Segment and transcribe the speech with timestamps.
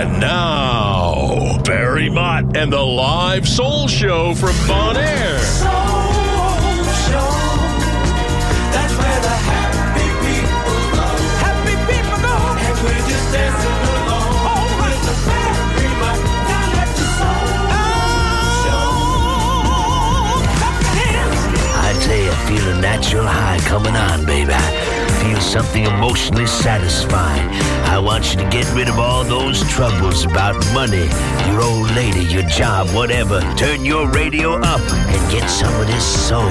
[0.00, 5.38] And now, Barry Mott and the live soul show from Bon Air.
[5.40, 5.68] Soul
[7.04, 7.30] Show.
[8.72, 11.04] That's where the happy people go.
[11.44, 12.32] Happy people go.
[12.64, 14.72] And we're just dancing along.
[14.80, 15.92] With the Barry
[16.48, 17.44] down at the Soul
[18.64, 18.88] Show.
[21.76, 22.22] I tell
[22.56, 24.99] you, natural high coming on, baby.
[25.30, 27.48] Feel something emotionally satisfying.
[27.84, 31.08] I want you to get rid of all those troubles about money,
[31.46, 33.40] your old lady, your job, whatever.
[33.56, 36.50] Turn your radio up and get some of this soul.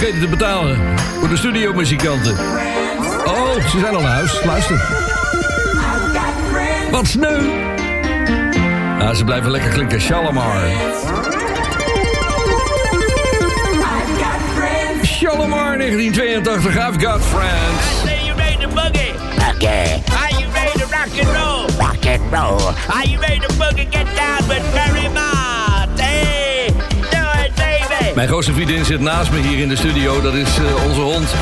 [0.00, 0.78] Vergeten te betalen.
[1.18, 2.32] Voor de studiomuzikanten.
[3.24, 4.44] Oh, ze zijn al naar huis.
[4.44, 4.76] Luister.
[4.76, 4.80] I.
[6.90, 7.40] Wat sneu.
[9.14, 10.00] Ze blijven lekker klinken.
[10.00, 10.56] Shalimar.
[10.56, 10.72] I
[14.54, 15.08] friends.
[15.08, 16.76] Shalimar 1982.
[16.76, 17.84] I've got friends.
[18.04, 19.14] Say you ready to boogie?
[19.54, 21.66] Okay, Are you ready to rock and roll?
[21.78, 22.60] rock and roll.
[22.94, 23.90] Are you ready to boogie?
[23.90, 26.00] Get down with Barry Mott.
[26.00, 26.49] Hey.
[28.14, 30.20] Mijn grootste vriendin zit naast me hier in de studio.
[30.20, 31.34] Dat is eh, onze hond,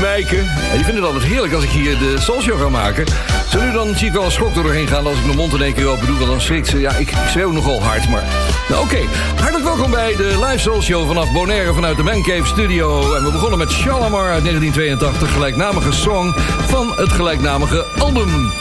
[0.00, 0.36] Meike.
[0.36, 3.04] En die vindt het altijd heerlijk als ik hier de soulshow ga maken.
[3.50, 5.62] Zo nu dan zie ik wel een schok doorheen gaan als ik mijn mond in
[5.62, 6.16] één keer open doe.
[6.16, 6.80] Want dan schrikt ze.
[6.80, 8.24] Ja, ik, ik schreeuw nogal hard, maar...
[8.68, 8.98] Nou, oké.
[9.36, 13.14] Hartelijk welkom bij de live soulshow vanaf Bonaire vanuit de Mancave Studio.
[13.14, 16.34] En we begonnen met Shalamar uit 1982, gelijknamige song
[16.66, 18.52] van het gelijknamige album.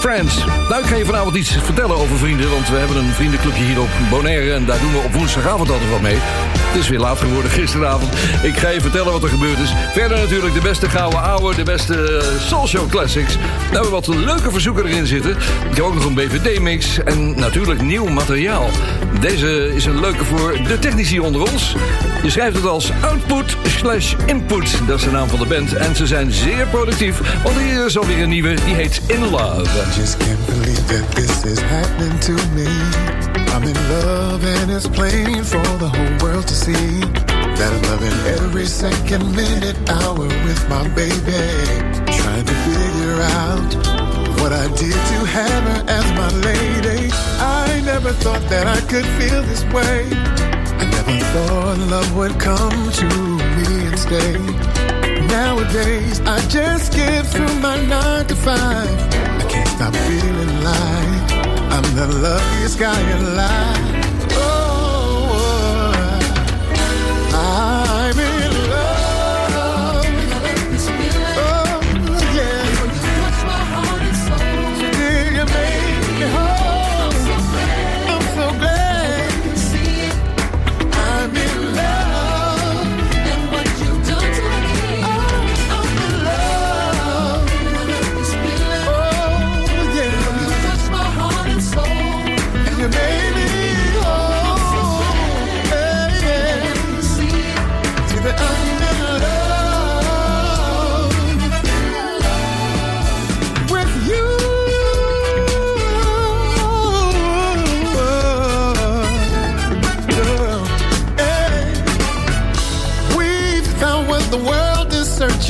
[0.00, 0.44] Friends.
[0.68, 3.80] Nou, ik ga je vanavond iets vertellen over vrienden, want we hebben een vriendenclubje hier
[3.80, 6.18] op Bonaire en daar doen we op woensdagavond altijd wat mee.
[6.70, 8.12] Het is weer laat geworden gisteravond.
[8.42, 9.72] Ik ga je vertellen wat er gebeurd is.
[9.92, 13.36] Verder natuurlijk de beste gouden ouwe, de beste eh, Soul Classics.
[13.36, 15.30] Daar hebben we wat leuke verzoeken erin zitten.
[15.70, 18.70] Ik heb ook nog een BVD-mix en natuurlijk nieuw materiaal.
[19.20, 21.76] Deze is een leuke voor de technici onder ons.
[22.22, 24.86] Je schrijft het als output slash input.
[24.86, 25.74] Dat is de naam van de band.
[25.74, 28.54] En ze zijn zeer productief, want hier is alweer een nieuwe.
[28.64, 29.68] Die heet In Love.
[29.96, 33.39] just can't believe that this is happening to me.
[33.52, 37.00] I'm in love and it's plain for the whole world to see.
[37.58, 41.44] That I'm loving every second, minute, hour with my baby.
[42.18, 43.70] Trying to figure out
[44.40, 47.10] what I did to have her as my lady.
[47.38, 50.08] I never thought that I could feel this way.
[50.80, 53.08] I never thought love would come to
[53.56, 54.38] me and stay.
[55.26, 58.98] Nowadays, I just get through my nine to five.
[59.42, 63.89] I can't stop feeling like I'm the luckiest guy alive.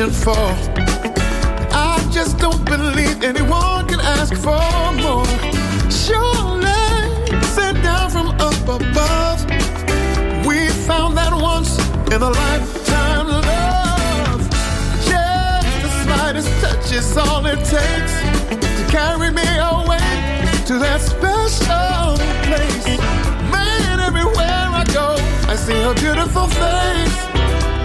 [0.01, 0.35] Searching for.
[1.73, 5.27] I just don't believe anyone can ask for more.
[5.91, 9.45] Surely, sent down from up above.
[10.47, 11.79] We found that once
[12.13, 14.51] in a lifetime love.
[15.05, 18.15] Just the slightest touch is all it takes
[18.51, 20.01] to carry me away
[20.67, 22.17] to that special
[22.47, 22.99] place.
[23.53, 25.17] Man, everywhere I go,
[25.49, 27.17] I see her beautiful face.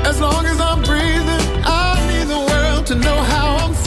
[0.08, 1.85] As long as I'm breathing, I
[2.86, 3.85] to know how I'm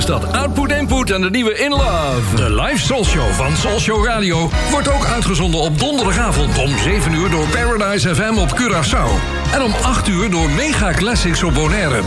[0.00, 2.36] is dat Output Input en de nieuwe In Love.
[2.36, 7.12] De live Soul Show van Soul Show Radio wordt ook uitgezonden op donderdagavond om 7
[7.12, 9.08] uur door Paradise FM op Curaçao.
[9.52, 12.00] En om 8 uur door Mega Classics op Bonaire.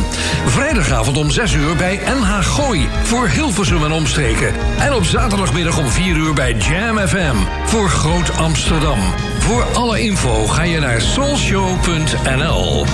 [0.45, 4.53] Vrijdagavond om 6 uur bij NH Gooi voor Hilversum en omstreken.
[4.79, 7.35] En op zaterdagmiddag om 4 uur bij Jam FM
[7.65, 8.99] voor Groot Amsterdam.
[9.39, 12.85] Voor alle info ga je naar soulshow.nl.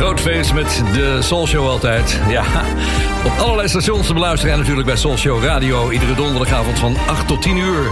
[0.00, 2.20] Groot feest met de Soul Show altijd.
[2.28, 2.44] Ja,
[3.24, 5.90] op allerlei stations te beluisteren en natuurlijk bij Soul Show Radio.
[5.90, 7.82] Iedere donderdagavond van 8 tot 10 uur.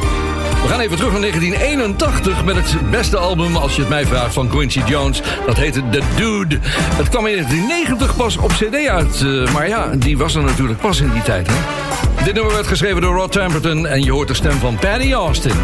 [0.63, 4.35] We gaan even terug naar 1981 met het beste album, als je het mij vraagt,
[4.35, 5.23] van Quincy Jones.
[5.47, 6.59] Dat heette The Dude.
[6.73, 9.23] Het kwam in 1990 pas op cd uit.
[9.23, 11.47] Eh, maar ja, die was er natuurlijk pas in die tijd.
[11.51, 11.55] Hè?
[12.25, 15.57] Dit nummer werd geschreven door Rod Temperton en je hoort de stem van Penny Austin.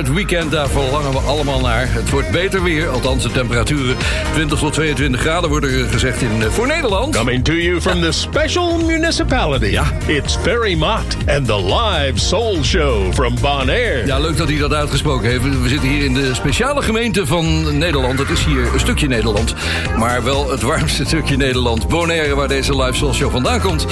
[0.00, 1.92] Het weekend, daar verlangen we allemaal naar.
[1.92, 3.96] Het wordt beter weer, althans de temperaturen
[4.32, 7.16] 20 tot 22 graden worden er gezegd in, eh, voor Nederland.
[7.16, 9.66] Coming to you from the special municipality.
[9.66, 9.84] Ja.
[10.06, 14.06] It's Ferry Mott and the live soul show from Bonaire.
[14.06, 15.42] Ja, leuk dat hij dat uitgesproken heeft.
[15.62, 18.18] We zitten hier in de speciale gemeente van Nederland.
[18.18, 19.54] Het is hier een stukje Nederland,
[19.98, 21.88] maar wel het warmste stukje Nederland.
[21.88, 23.86] Bonaire, waar deze live soul show vandaan komt.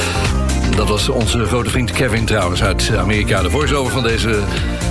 [0.76, 3.42] Dat was onze grote vriend Kevin trouwens uit Amerika.
[3.42, 4.38] De voice-over van deze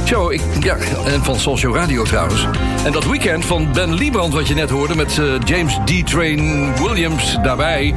[0.07, 0.31] show.
[0.31, 2.47] Ik, ja, en van Show Radio trouwens.
[2.85, 4.95] En dat weekend van Ben Liebrand wat je net hoorde...
[4.95, 7.93] met eh, James D-Train Williams daarbij.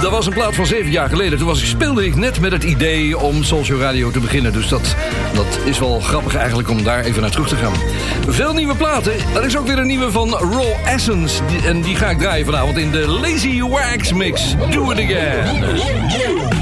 [0.00, 1.38] Dat was een plaat van zeven jaar geleden.
[1.38, 4.52] Toen was, speelde ik net met het idee om Show Radio te beginnen.
[4.52, 4.94] Dus dat,
[5.34, 7.72] dat is wel grappig eigenlijk om daar even naar terug te gaan.
[8.28, 9.12] Veel nieuwe platen.
[9.34, 11.40] Er is ook weer een nieuwe van Raw Essence.
[11.46, 14.54] Die- en die ga ik draaien vanavond in de Lazy Wax Mix.
[14.70, 16.55] Do it again.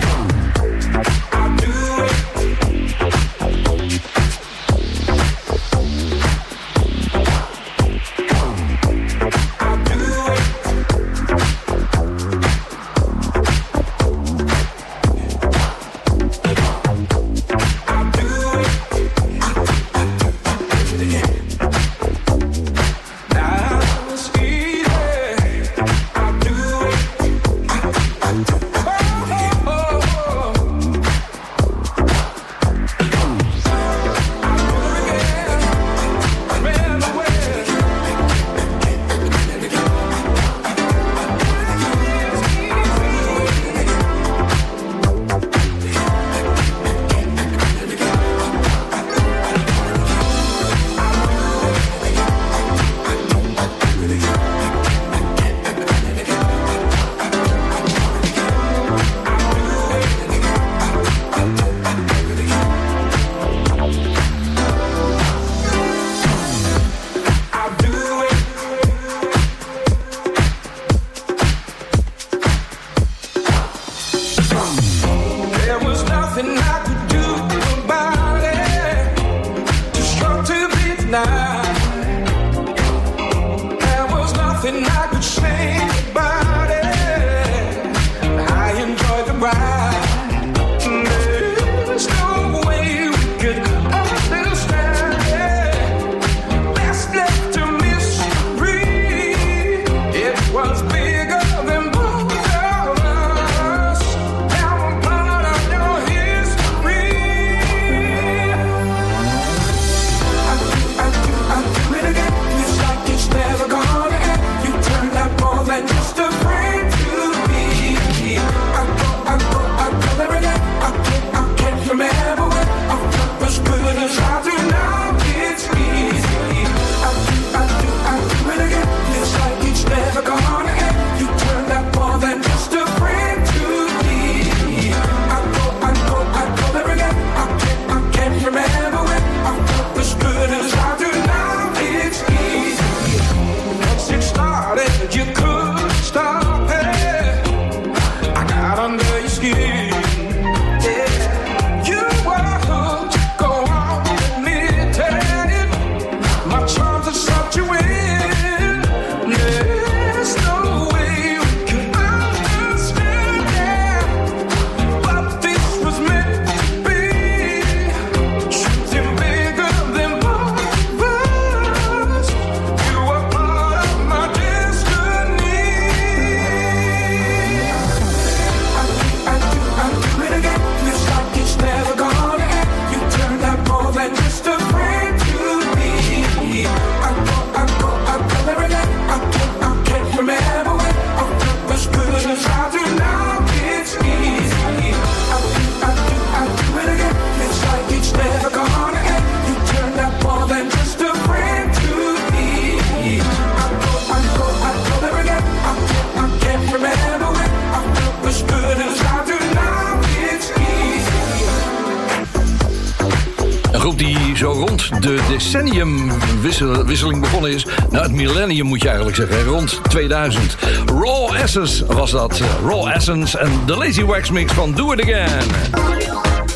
[218.85, 220.57] Je eigenlijk zeggen, rond 2000.
[220.87, 222.41] Raw Essence was dat.
[222.67, 225.47] Raw Essence en de Lazy Wax Mix van Do It Again.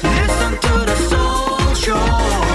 [0.02, 1.96] Listen to the soul show.
[1.96, 2.48] Soul.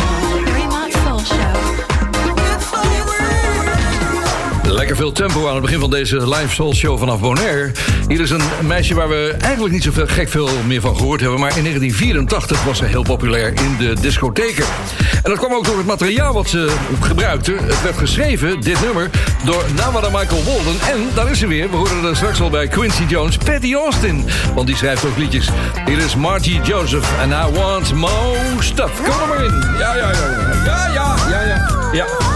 [4.74, 7.72] Lekker veel tempo aan het begin van deze live soul show vanaf Bonaire.
[8.08, 11.40] Hier is een meisje waar we eigenlijk niet zoveel gek veel meer van gehoord hebben.
[11.40, 14.66] Maar in 1984 was ze heel populair in de discotheken.
[15.24, 17.52] En dat kwam ook door het materiaal wat ze gebruikte.
[17.52, 19.10] Het werd geschreven, dit nummer,
[19.44, 20.76] door Nawada Michael Walden.
[20.92, 21.70] En daar is ze weer.
[21.70, 24.26] We hoorden er straks al bij Quincy Jones, Patty Austin.
[24.56, 25.50] Want die schrijft ook liedjes.
[25.86, 29.02] Hier is Marty Joseph en I Want More Stuff.
[29.02, 29.66] Kom er maar in.
[29.80, 30.54] Ja, ja, ja.
[30.66, 31.90] Ja, ja, ja, ja.
[31.92, 32.33] ja.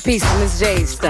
[0.00, 1.09] Of Miss stuff.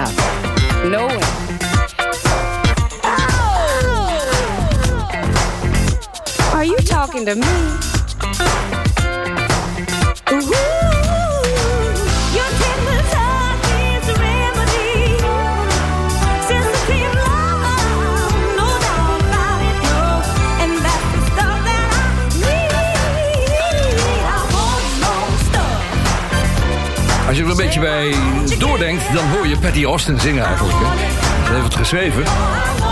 [30.18, 30.76] Zingen eigenlijk.
[30.78, 31.54] Hè?
[31.54, 32.22] Heeft het geschreven.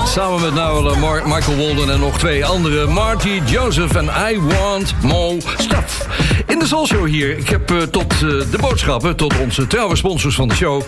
[0.07, 2.93] Samen met nou eh, Michael Walden en nog twee anderen.
[2.93, 6.07] Marty Joseph en I Want More Stuff.
[6.47, 7.39] In de Soul Show hier.
[7.39, 10.83] Ik heb eh, tot eh, de boodschappen, tot onze trouwe sponsors van de show...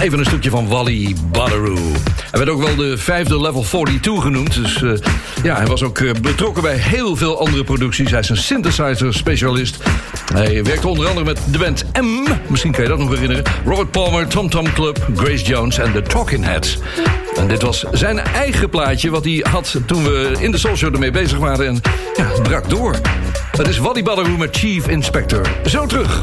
[0.00, 1.92] even een stukje van Wally Badaroo.
[2.30, 4.54] Hij werd ook wel de vijfde level 42 genoemd.
[4.54, 4.82] Dus
[5.42, 8.10] ja, hij was ook betrokken bij heel veel andere producties.
[8.10, 9.83] Hij is een synthesizer specialist.
[10.34, 12.30] Hij werkte onder andere met de band M.
[12.48, 13.44] Misschien kan je dat nog herinneren.
[13.64, 16.78] Robert Palmer, Tom Tom Club, Grace Jones en de Talking Heads.
[17.36, 20.92] En dit was zijn eigen plaatje wat hij had toen we in de Soul Show
[20.92, 21.66] ermee bezig waren.
[21.66, 21.80] En
[22.16, 22.96] ja, brak door.
[23.50, 25.46] Het is Wally Badaroo met Chief Inspector.
[25.64, 26.22] Zo terug.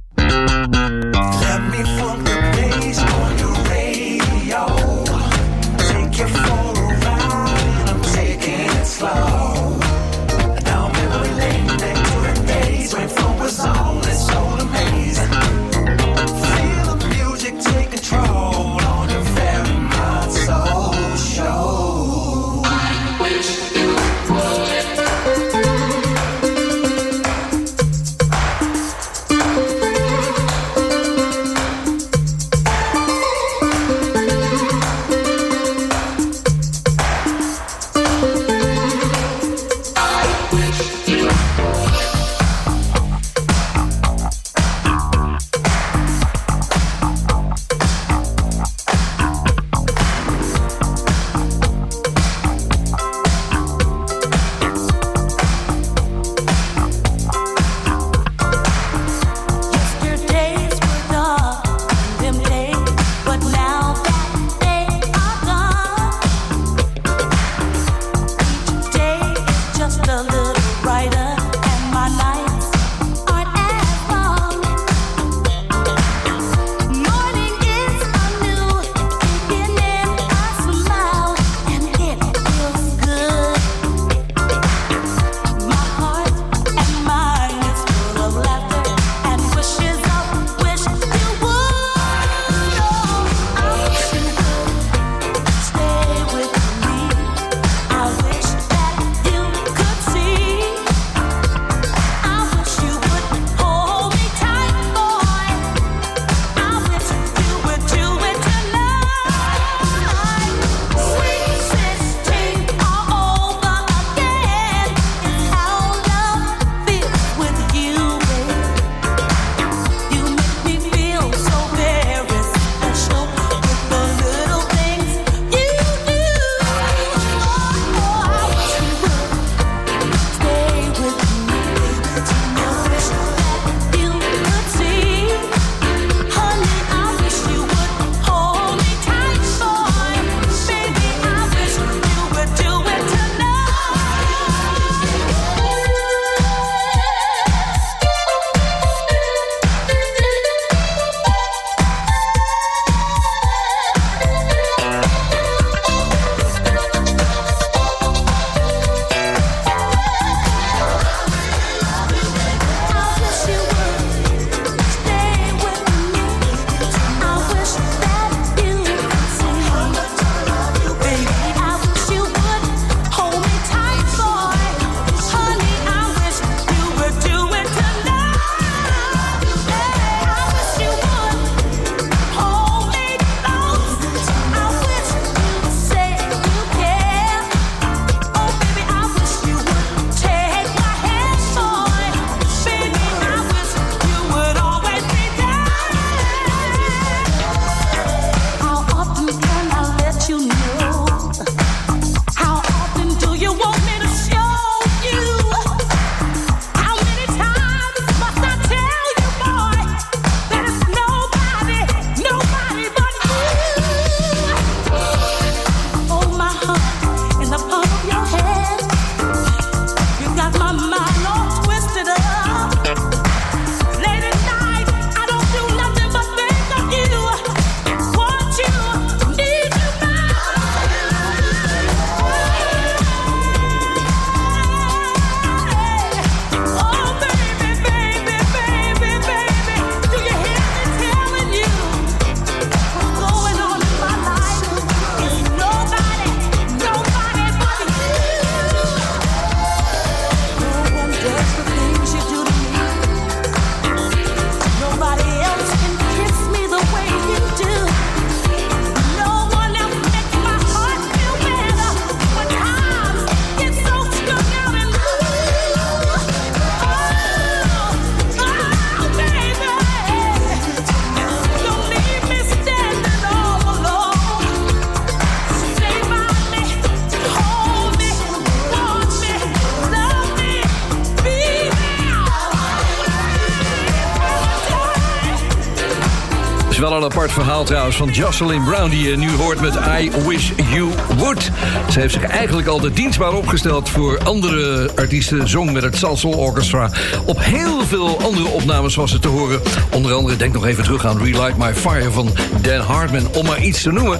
[286.81, 288.89] Helemaal apart verhaal trouwens van Jocelyn Brown...
[288.89, 291.51] die je nu hoort met I Wish You Would.
[291.89, 293.89] Ze heeft zich eigenlijk altijd dienstbaar opgesteld...
[293.89, 296.91] voor andere artiesten, zong met het Salsoul Orchestra.
[297.25, 299.61] Op heel veel andere opnames was ze te horen.
[299.91, 302.29] Onder andere, denk nog even terug aan Relight My Fire van
[302.61, 303.27] Dan Hartman...
[303.33, 304.19] om maar iets te noemen.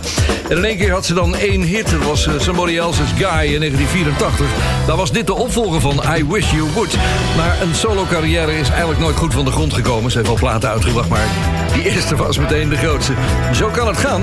[0.50, 1.92] En in één keer had ze dan één hit.
[1.92, 4.46] Dat was eh, Somebody Else's Guy in 1984.
[4.88, 6.98] Daar was dit de opvolger van I Wish You Would.
[7.36, 10.12] Maar een solo-carrière is eigenlijk nooit goed van de grond gekomen.
[10.12, 11.28] Ze heeft wel platen uitgebracht, maar
[11.74, 13.14] die eerste was de grootste.
[13.54, 14.22] Zo kan het gaan.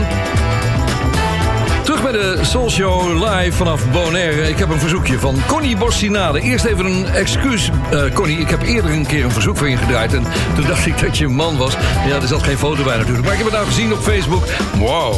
[1.84, 4.48] Terug bij de Soul Show live vanaf Bonaire.
[4.48, 6.40] Ik heb een verzoekje van Connie Bossinade.
[6.40, 8.38] Eerst even een excuus, eh, Connie.
[8.38, 10.14] Ik heb eerder een keer een verzoek voor je gedraaid.
[10.14, 10.24] En
[10.54, 11.76] toen dacht ik dat je een man was.
[12.06, 13.24] Ja, er zat geen foto bij natuurlijk.
[13.24, 14.44] Maar ik heb het nou gezien op Facebook.
[14.78, 15.14] Wow.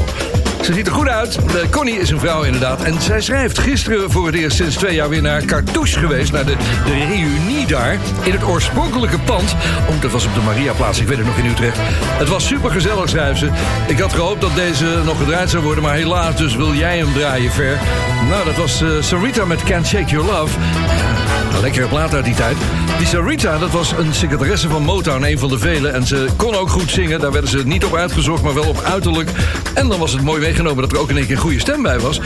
[0.62, 1.36] Ze ziet er goed uit.
[1.36, 2.82] Eh, Connie is een vrouw inderdaad.
[2.82, 6.32] En zij schrijft gisteren voor het eerst sinds twee jaar weer naar Cartouche geweest.
[6.32, 7.98] Naar de, de reunie daar.
[8.22, 9.54] In het oorspronkelijke pand.
[9.88, 11.00] Oh, dat was op de Mariaplaats.
[11.00, 11.78] Ik weet het nog in Utrecht.
[12.18, 13.48] Het was super gezellig, schrijft ze.
[13.86, 15.82] Ik had gehoopt dat deze nog gedraaid zou worden.
[15.82, 17.78] Maar helaas, dus wil jij hem draaien ver.
[18.28, 20.58] Nou, dat was eh, Sarita met Can't Shake Your Love.
[21.54, 22.56] Een lekkere plaat uit die tijd.
[22.98, 25.88] Die Sarita, dat was een secretaresse van Motown, een van de vele.
[25.88, 27.20] En ze kon ook goed zingen.
[27.20, 29.30] Daar werden ze niet op uitgezocht, maar wel op uiterlijk.
[29.74, 31.82] En dan was het mooi meegenomen dat er ook in één keer een goede stem
[31.82, 32.20] bij was.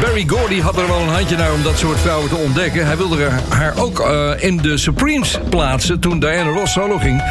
[0.00, 2.86] Barry Gordy had er wel een handje naar om dat soort vrouwen te ontdekken.
[2.86, 7.22] Hij wilde haar ook eh, in de Supremes plaatsen toen Diana Ross solo ging.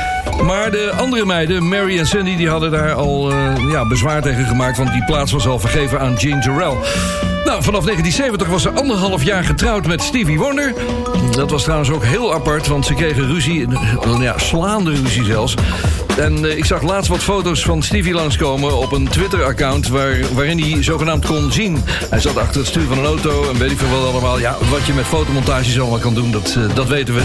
[0.44, 4.46] Maar de andere meiden, Mary en Cindy, die hadden daar al eh, ja, bezwaar tegen
[4.46, 4.78] gemaakt.
[4.78, 6.78] Want die plaats was al vergeven aan Jean Jarrell.
[7.46, 10.74] Nou, vanaf 1970 was ze anderhalf jaar getrouwd met Stevie Wonder.
[11.32, 15.56] Dat was trouwens ook heel apart, want ze kregen ruzie, eh, ja, slaande ruzie zelfs.
[16.18, 19.88] En eh, ik zag laatst wat foto's van Stevie langskomen op een Twitter-account...
[19.88, 21.84] Waar, waarin hij zogenaamd kon zien.
[22.10, 24.40] Hij zat achter het stuur van een auto en weet ik veel wat allemaal.
[24.40, 27.22] Ja, wat je met fotomontages allemaal kan doen, dat, dat weten we.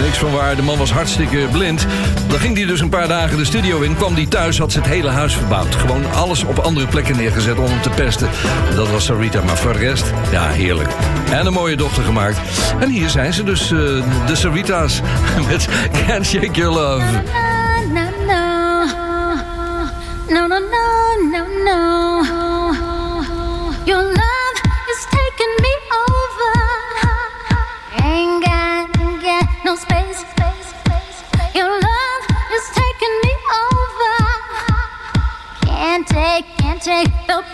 [0.00, 1.86] Niks van waar, de man was hartstikke blind.
[2.28, 3.96] Dan ging hij dus een paar dagen de studio in.
[3.96, 5.74] Kwam hij thuis, had ze het hele huis verbouwd.
[5.74, 8.28] Gewoon alles op andere plekken neergezet om hem te pesten.
[8.74, 10.88] Dat was Sarita, maar voor de rest, ja, heerlijk.
[11.30, 12.38] En een mooie dochter gemaakt.
[12.80, 13.78] En hier zijn ze dus, eh,
[14.26, 15.00] de Sarita's.
[15.48, 15.68] Met
[16.06, 17.04] Can't Shake Your Love.
[36.80, 37.49] Take, can't take the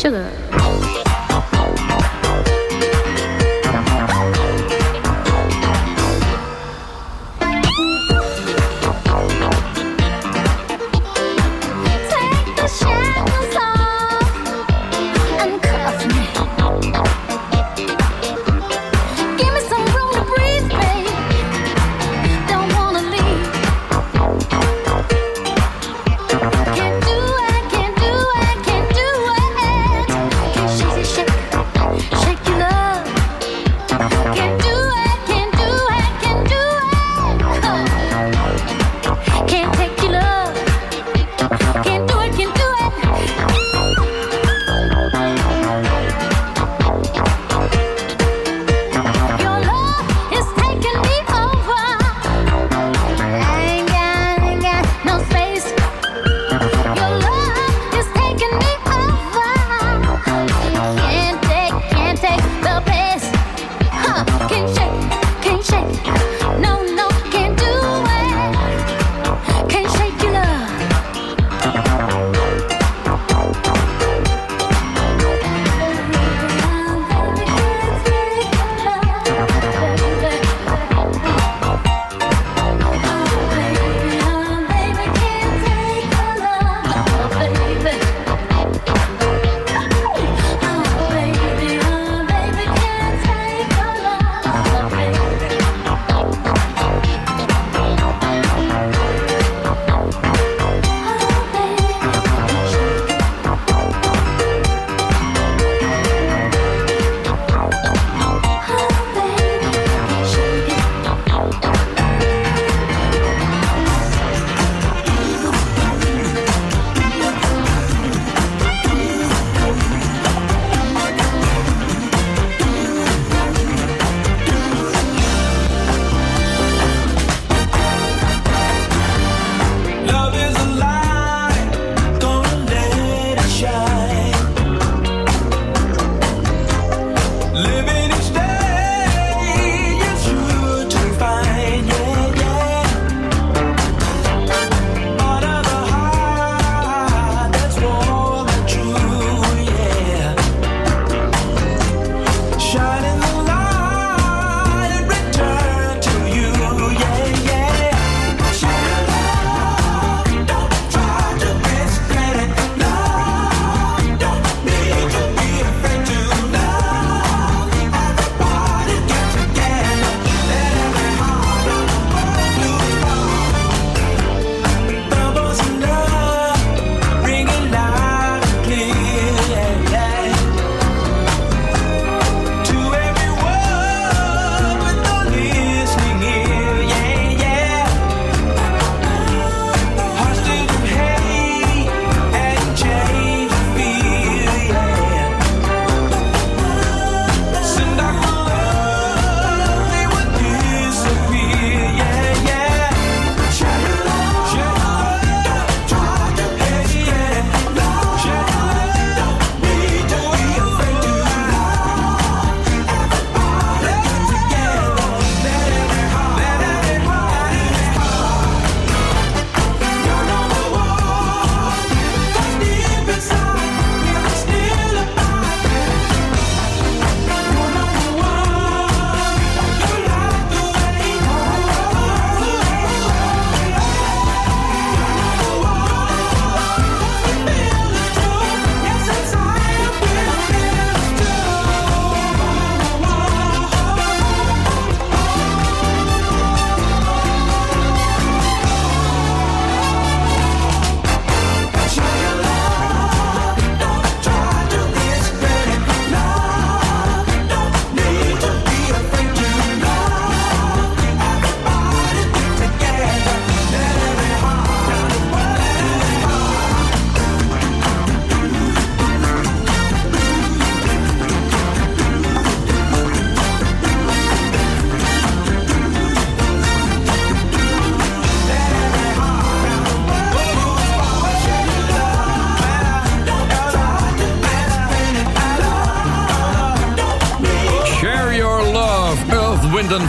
[0.00, 0.49] Oh, sugar.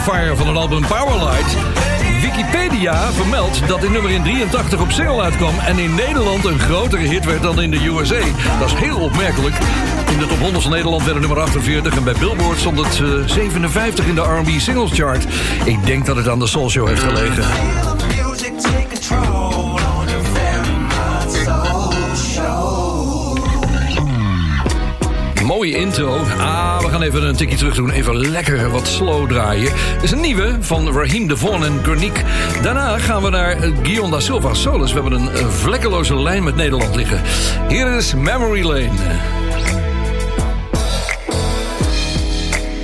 [0.01, 1.55] Fire van het album Powerlight.
[2.21, 5.59] Wikipedia vermeldt dat dit nummer in 83 op single uitkwam...
[5.59, 8.19] en in Nederland een grotere hit werd dan in de USA.
[8.59, 9.55] Dat is heel opmerkelijk.
[10.11, 11.97] In de top 100 van Nederland werd het nummer 48...
[11.97, 15.25] en bij Billboard stond het eh, 57 in de R&B Singles Chart.
[15.65, 17.43] Ik denk dat het aan de Soul Show heeft gelegen.
[25.51, 26.17] Mooie intro.
[26.37, 27.91] Ah, we gaan even een tikje terug doen.
[27.91, 29.73] Even lekker wat slow draaien.
[29.93, 32.23] Dit is een nieuwe van Raheem Devon en Gurnique.
[32.61, 34.93] Daarna gaan we naar Guion da Silva Solis.
[34.93, 37.21] We hebben een eh, vlekkeloze lijn met Nederland liggen.
[37.67, 38.91] Hier is Memory Lane.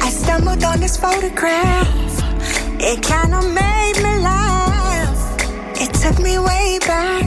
[0.05, 1.88] I stumbled on this photograph.
[2.78, 5.45] It kind of made me laugh.
[5.74, 7.26] It took me way back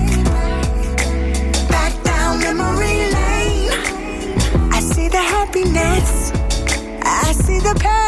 [5.81, 6.33] happiness,
[7.03, 8.00] I see the pain.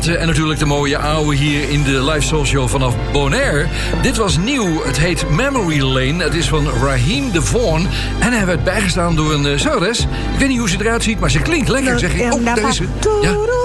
[0.00, 3.66] Platen en natuurlijk de mooie oude hier in de live show vanaf Bonaire.
[4.02, 4.82] Dit was nieuw.
[4.84, 6.24] Het heet Memory Lane.
[6.24, 7.86] Het is van Raheem Devon.
[8.18, 10.00] En hij werd bijgestaan door een uh, zangeres.
[10.00, 11.98] Ik weet niet hoe ze eruit ziet, maar ze klinkt lekker.
[11.98, 12.84] Zeg ik, oh, daar is ze.
[13.22, 13.57] Ja.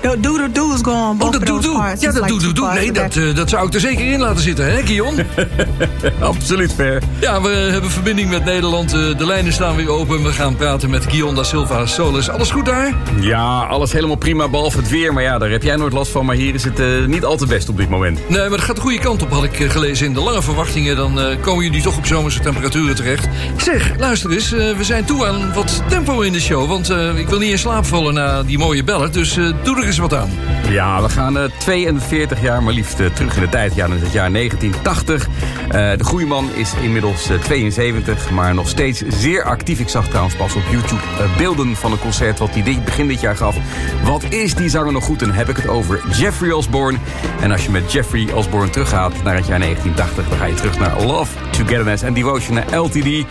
[0.00, 1.76] The doodle-doo is going on both Oh, those doe doe.
[1.82, 2.64] Ja, It's dat like doe two doe doe.
[2.64, 5.14] parts Nee, dat, eh, dat zou ik er zeker in laten zitten, hè, Kion?
[6.20, 7.02] Absoluut fair.
[7.20, 8.92] Ja, we hebben verbinding met Nederland.
[8.92, 10.22] Eh, De lijnen staan weer open.
[10.22, 12.28] We gaan praten met Kion da Silva Solis.
[12.28, 12.94] Alles goed daar?
[13.20, 15.12] Ja, alles helemaal prima, behalve het weer.
[15.12, 16.26] Maar ja, daar heb jij nooit last van.
[16.26, 18.28] Maar hier is het eh, niet al te best op dit moment.
[18.28, 20.06] Nee, maar het gaat de goede kant op, had ik gelezen.
[20.06, 23.28] In de lange verwachtingen, dan eh, komen jullie toch op zomerse temperaturen terecht.
[23.56, 26.68] Zeg, luister eens, eh, we zijn toe aan wat tempo in de show.
[26.68, 29.12] Want eh, ik wil niet in slaap vallen na die mooie bellen.
[29.12, 30.30] Dus eh, doe er eens wat aan.
[30.68, 33.74] Ja, we gaan eh, 42 jaar, maar liefst eh, terug in de tijd.
[33.74, 35.28] Ja, dan is het jaar 1980.
[35.70, 39.80] Eh, de goede man is inmiddels eh, 72, maar nog steeds zeer actief.
[39.80, 43.20] Ik zag trouwens pas op YouTube eh, beelden van een concert wat hij begin dit
[43.20, 43.56] jaar gaf.
[44.04, 45.22] Wat is die zanger nog goed?
[45.22, 46.98] En heb ik het over Jeffrey Osborne.
[47.40, 50.28] En als je met Jeffrey Osborne teruggaat naar het jaar 1980...
[50.28, 53.26] dan ga je terug naar Love, Togetherness en Devotion naar LTD.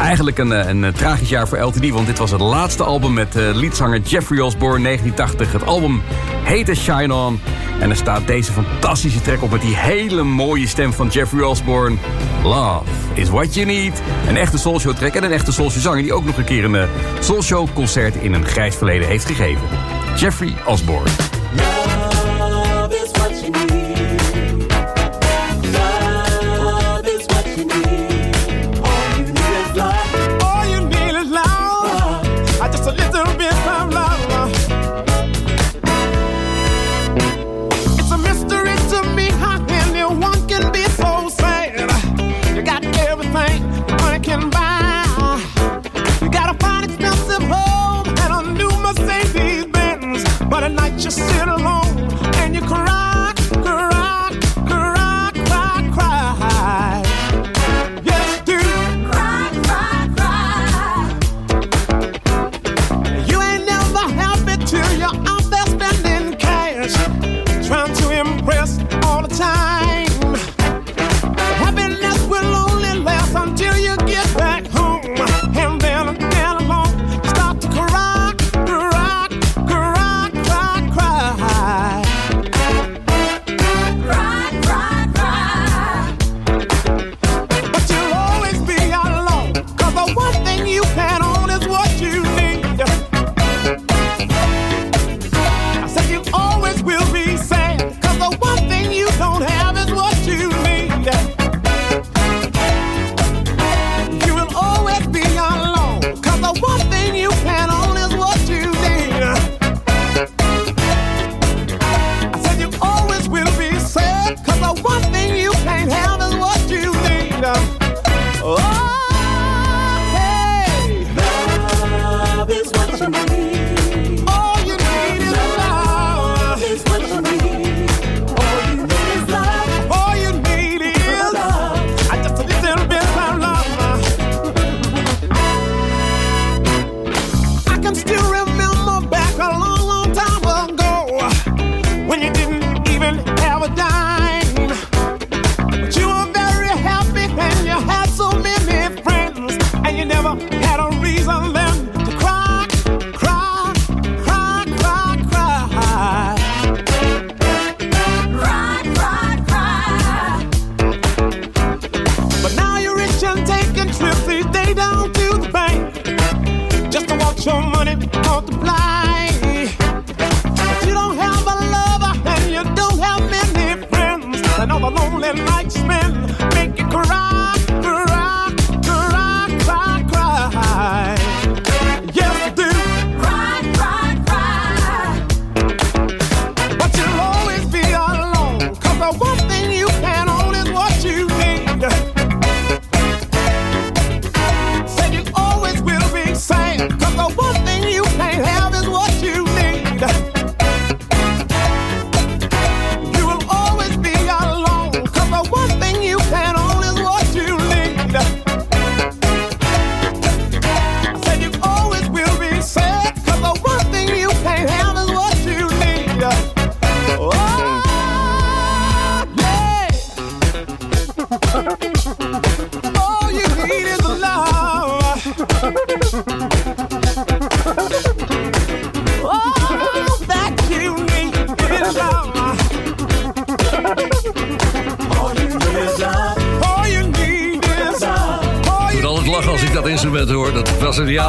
[0.00, 3.12] Eigenlijk een, eh, een, eh, tragisch jaar voor LTD, want dit was het laatste album...
[3.12, 5.52] met eh, liedzanger Jeffrey Osborne, 1980.
[5.52, 6.02] Het album
[6.42, 7.40] heette Shine On.
[7.80, 11.96] En er staat deze fantastische track op met die hele mooie stem van Jeffrey Osborne.
[12.42, 12.84] Love
[13.14, 14.02] is what you need.
[14.28, 16.02] Een echte soulshow track en een echte soulshow zanger...
[16.02, 16.88] die ook nog een keer een
[17.20, 19.68] soulshow concert in een grijs verleden heeft gegeven.
[20.16, 21.23] Jeffrey Osborne.
[50.64, 51.53] and night you sit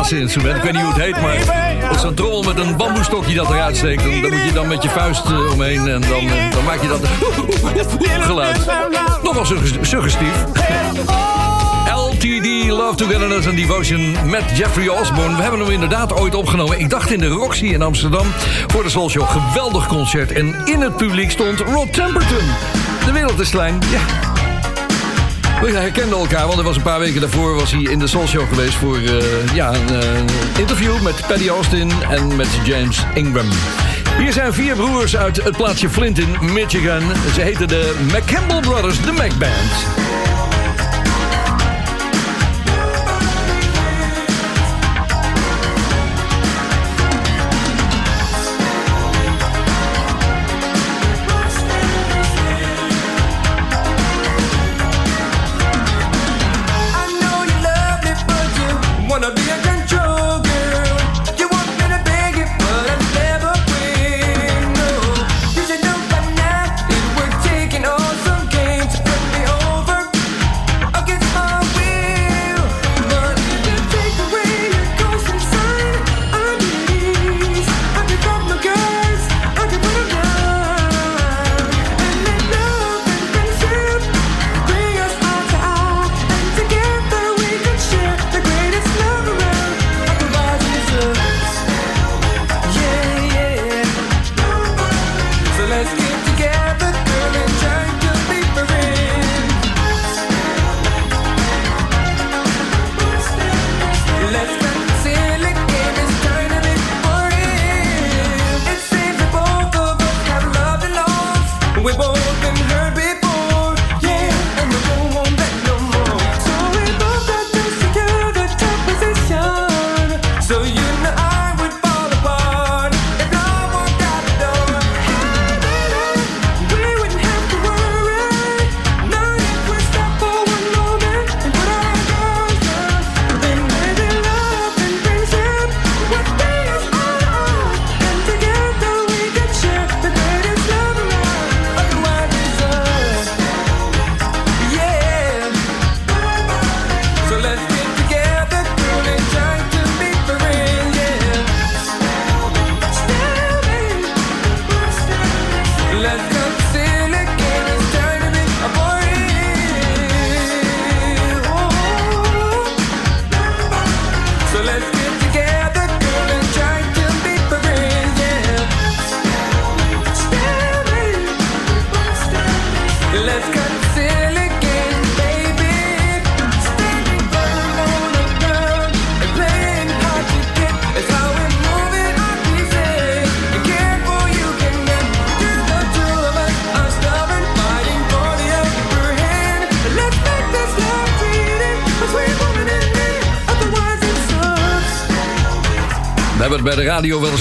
[0.06, 0.56] Braziliaanse instrument.
[0.58, 1.80] Ik weet niet hoe het heet, maar...
[1.82, 4.04] Dat is zo'n trommel met een bamboestokje dat eruit steekt.
[4.04, 6.88] Daar moet je dan met je vuist eh, omheen en dan, eh, dan maak je
[6.88, 7.00] dat
[8.30, 8.66] geluid.
[9.24, 10.34] Nogal sugge- suggestief.
[11.96, 15.36] LTD, Love Togetherness and Devotion met Jeffrey Osborne.
[15.36, 16.80] We hebben hem inderdaad ooit opgenomen.
[16.80, 18.26] Ik dacht in de Roxy in Amsterdam
[18.68, 19.30] voor de Soul Show.
[19.30, 20.32] Geweldig concert.
[20.32, 22.48] En in het publiek stond Rod Temperton.
[23.06, 24.25] De wereld is klein, ja.
[25.66, 28.28] We herkenden elkaar, want hij was een paar weken daarvoor was hij in de Soul
[28.28, 33.50] Show geweest voor eh, ja, een eh, interview met Paddy Austin en met James Ingram.
[34.18, 37.02] Hier zijn vier broers uit het plaatsje Flint in Michigan.
[37.34, 40.05] Ze heten de McCampbell Brothers, de Mac Band.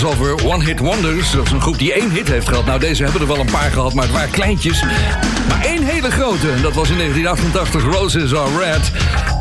[0.04, 1.30] Over One Hit Wonders.
[1.30, 2.64] Dat is een groep die één hit heeft gehad.
[2.64, 4.82] Nou, deze hebben er wel een paar gehad, maar het waren kleintjes.
[5.48, 8.90] Maar één hele grote, en dat was in 1988 Roses Are Red.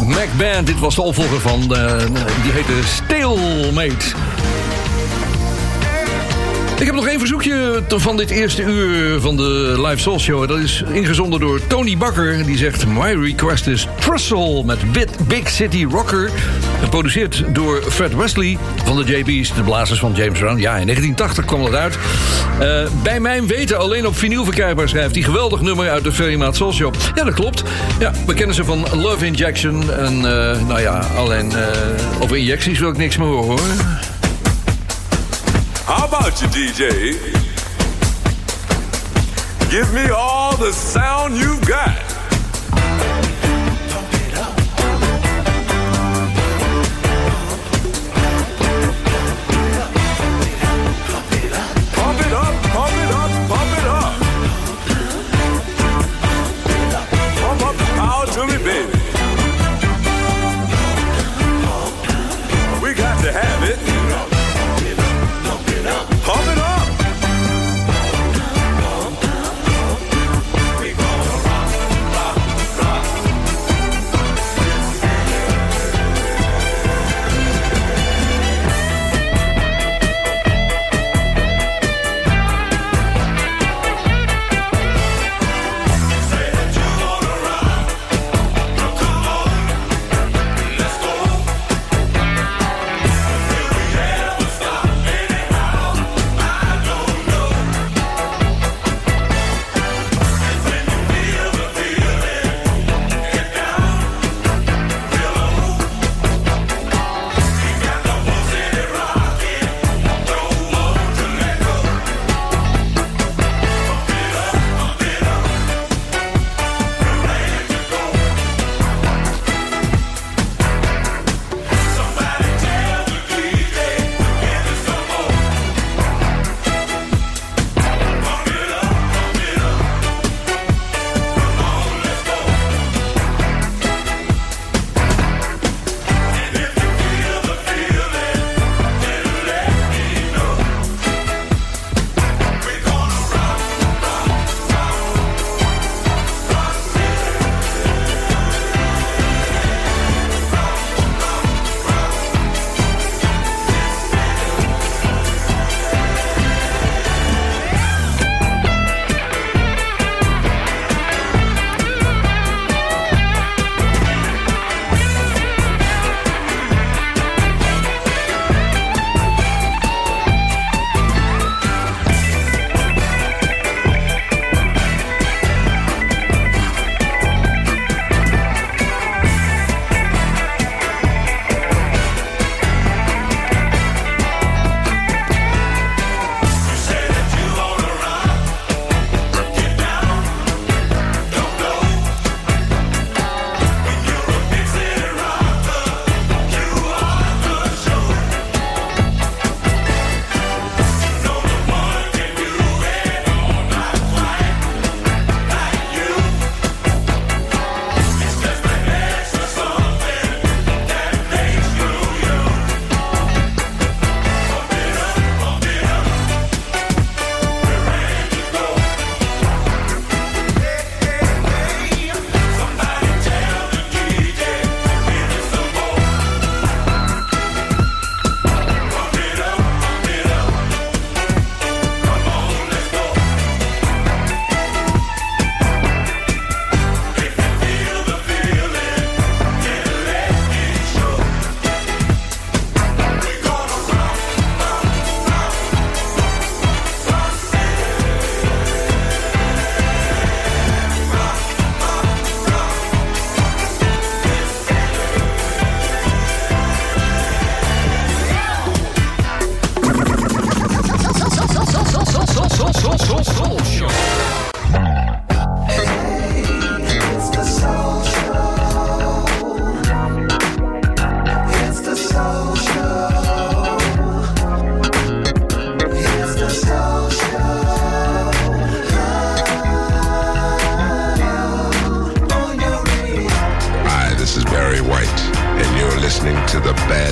[0.07, 1.97] Mac Band, dit was de opvolger van, eh,
[2.43, 4.05] die heette Stalemate.
[6.79, 10.47] Ik heb nog één verzoekje van dit eerste uur van de Live Soul Show.
[10.47, 12.45] Dat is ingezonden door Tony Bakker.
[12.45, 14.79] Die zegt, my request is Trussell met
[15.27, 16.31] Big City Rocker.
[16.83, 20.59] Geproduceerd door Fred Wesley van de JB's, de blazers van James Brown.
[20.59, 21.97] Ja, in 1980 kwam dat uit.
[22.59, 26.55] Eh, bij mijn weten alleen op vinyl verkrijgbaar schrijft die geweldig nummer uit de Ferrymaat
[26.55, 26.93] Soul Show.
[27.15, 27.63] Ja, dat klopt.
[27.99, 29.91] Ja, we kennen ze van Love Injection.
[29.91, 31.67] En eh, nou ja, alleen eh,
[32.21, 33.59] over injecties wil ik niks meer horen hoor.
[35.85, 37.15] How about you, DJ?
[39.69, 42.02] Give me all the sound you've got.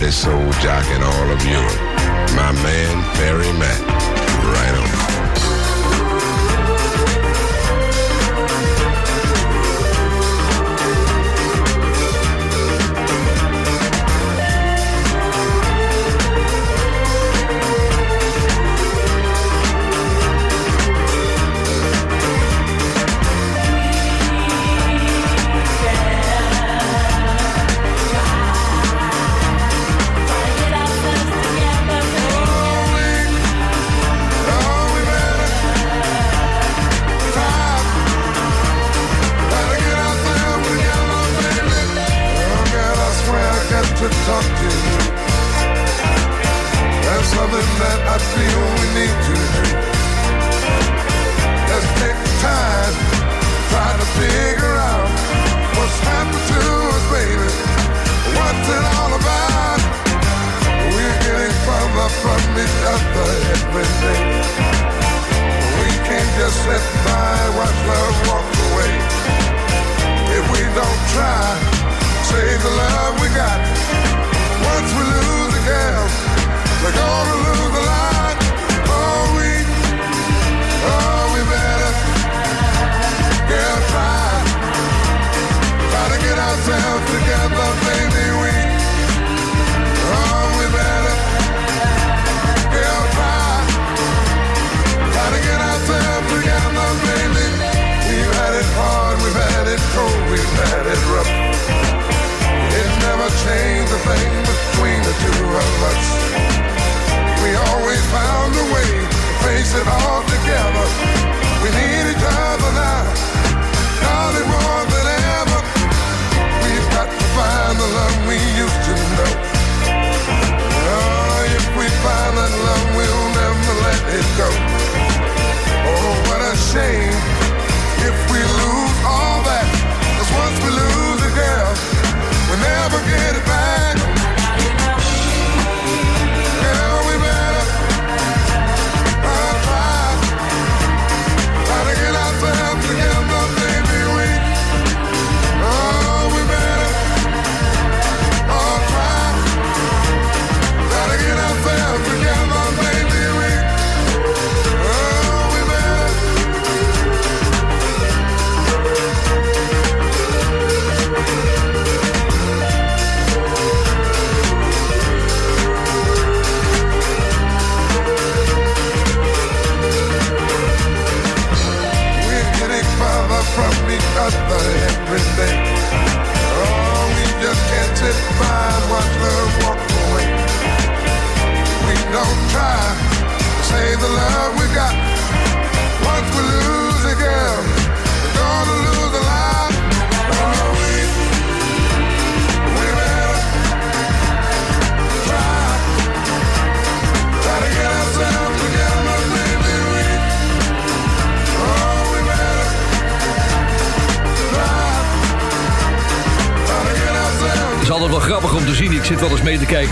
[0.02, 1.80] Baddest soul jock in all of Europe,
[2.36, 3.82] my man Barry Matt.
[4.44, 5.01] Right on.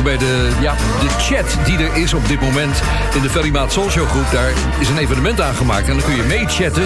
[0.04, 2.82] Bij de, ja, de chat die er is op dit moment
[3.16, 4.32] in de Ferry Maat Soul Show groep.
[4.32, 6.86] Daar is een evenement aangemaakt en dan kun je mee chatten.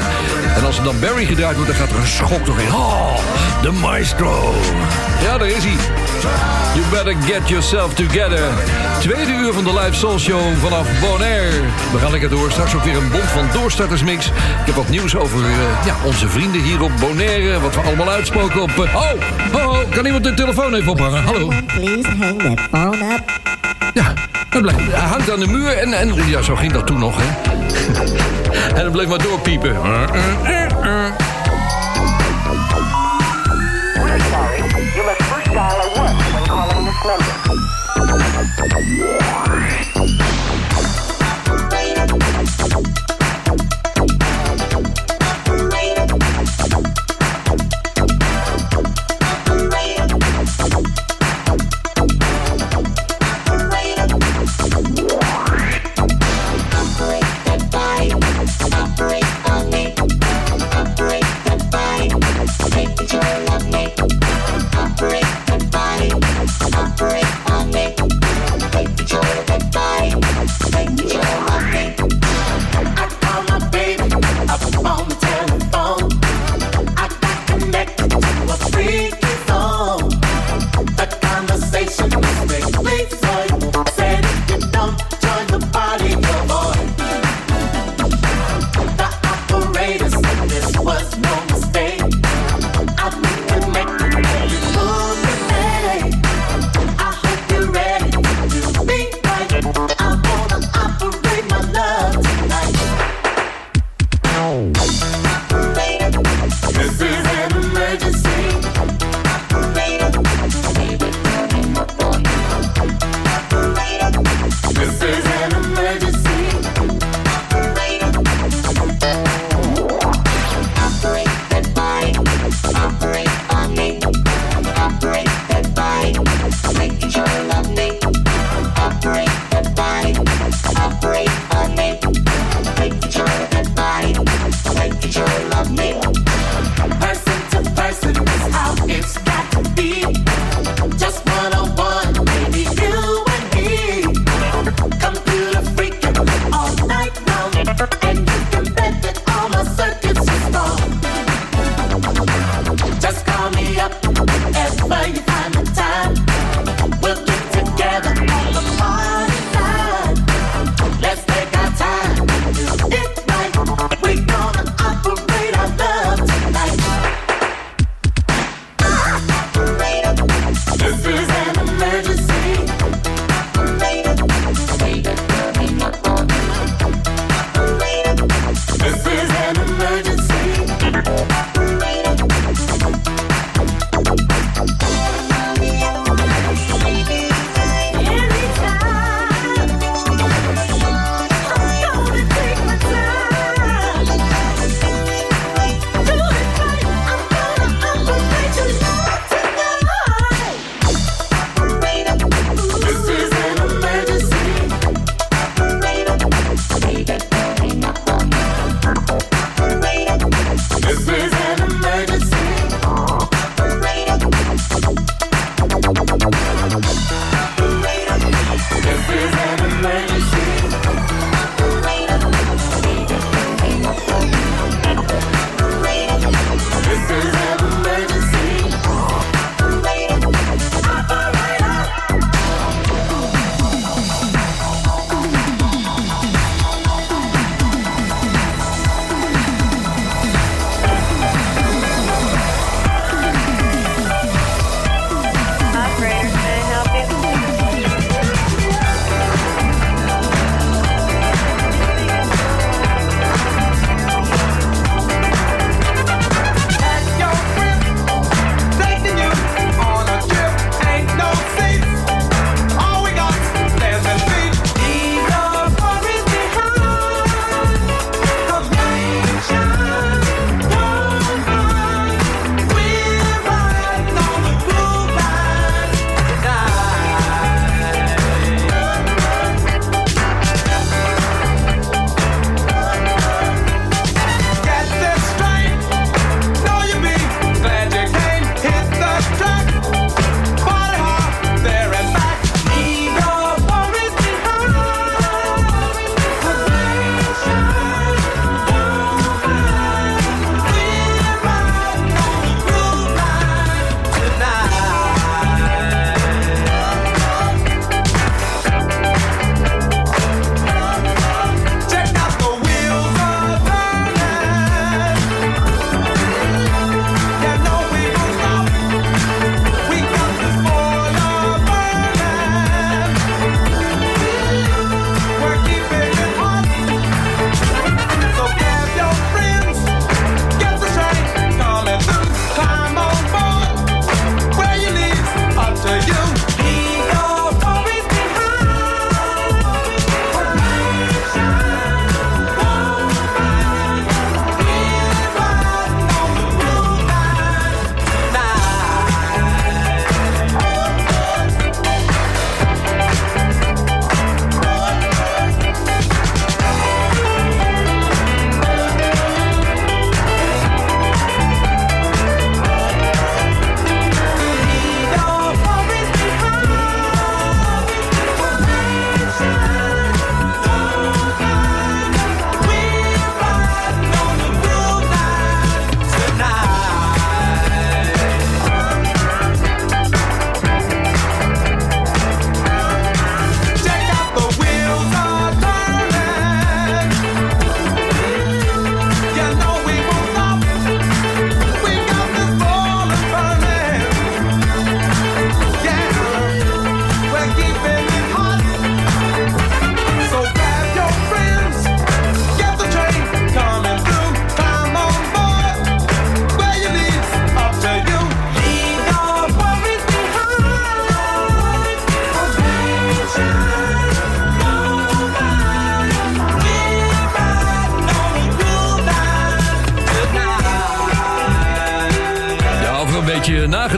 [0.56, 2.74] En als er dan Barry gedraaid wordt, dan gaat er een schok doorheen.
[2.74, 3.18] Oh,
[3.62, 4.54] de maestro.
[5.24, 5.76] Ja, daar is hij.
[6.76, 8.52] You better get yourself together.
[9.00, 11.62] Tweede uur van de Live Soul Show vanaf Bonaire.
[11.92, 12.52] We gaan lekker door.
[12.52, 14.26] Straks ook weer een bond van doorstartersmix.
[14.26, 17.60] Ik heb wat nieuws over eh, ja, onze vrienden hier op Bonaire.
[17.60, 18.70] Wat we allemaal uitspoken op...
[18.70, 19.12] eh, oh,
[19.54, 21.24] oh, kan iemand de telefoon even ophangen?
[21.24, 21.52] Hallo.
[21.68, 23.63] Please hang that phone up.
[23.94, 24.14] Ja,
[24.50, 27.16] hij, blijft, hij hangt aan de muur en, en ja, zo ging dat toen nog,
[27.18, 27.52] hè.
[28.78, 29.76] en het bleef maar doorpiepen.
[34.34, 34.62] Sorry.
[34.96, 37.34] You must first dial a 1 when calling this number.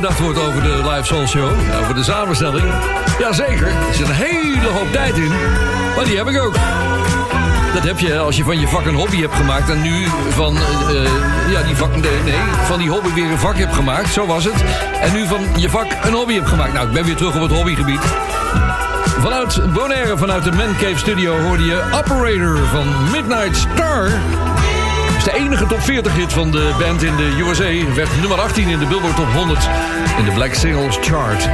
[0.02, 1.52] Nagedacht wordt over de Live Soul Show.
[1.82, 2.74] Over de samenstelling.
[3.20, 5.32] Jazeker, er zit een hele hoop tijd in.
[5.96, 6.54] Maar die heb ik ook.
[7.74, 9.70] Dat heb je als je van je vak een hobby hebt gemaakt...
[9.70, 13.58] en nu van, eh, ja, die vak, nee, nee, van die hobby weer een vak
[13.58, 14.14] hebt gemaakt.
[14.14, 14.64] Zo was het.
[15.02, 16.74] En nu van je vak een hobby hebt gemaakt.
[16.74, 18.02] Nou, ik ben weer terug op het hobbygebied.
[19.20, 21.40] Vanuit Bonaire, vanuit de Man Cave Studio...
[21.40, 24.12] hoorde je Operator van Midnight Star...
[25.26, 27.94] De enige top 40 hit van de band in de USA.
[27.94, 29.70] Werd nummer 18 in de Billboard Top 100
[30.18, 31.50] in de Black Singles Chart.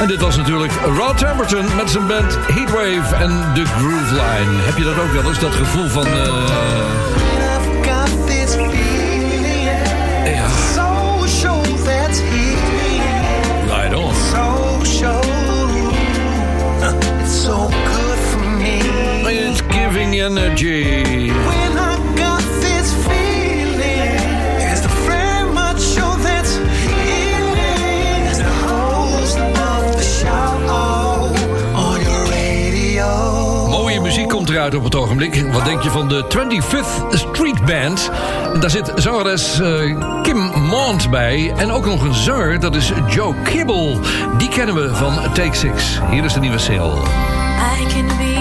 [0.00, 4.62] En dit was natuurlijk Rod Temperton met zijn band Heatwave en The Groove Line.
[4.62, 6.06] Heb je dat ook wel eens, dat gevoel van...
[6.06, 6.12] eh,
[8.50, 8.82] feeling.
[10.24, 10.46] ja,
[13.66, 14.14] right on.
[14.14, 15.20] So sure.
[17.20, 18.78] It's so good for me.
[19.24, 21.69] It's giving energy.
[34.60, 35.52] Eruit op het ogenblik.
[35.52, 38.10] Wat denk je van de 25th Street Band?
[38.60, 41.52] Daar zit zangeres eh, Kim Mond bij.
[41.56, 43.98] En ook nog een zanger, dat is Joe Kibble.
[44.38, 46.00] Die kennen we van Take Six.
[46.10, 46.92] Hier is de nieuwe single.
[46.92, 48.39] I can be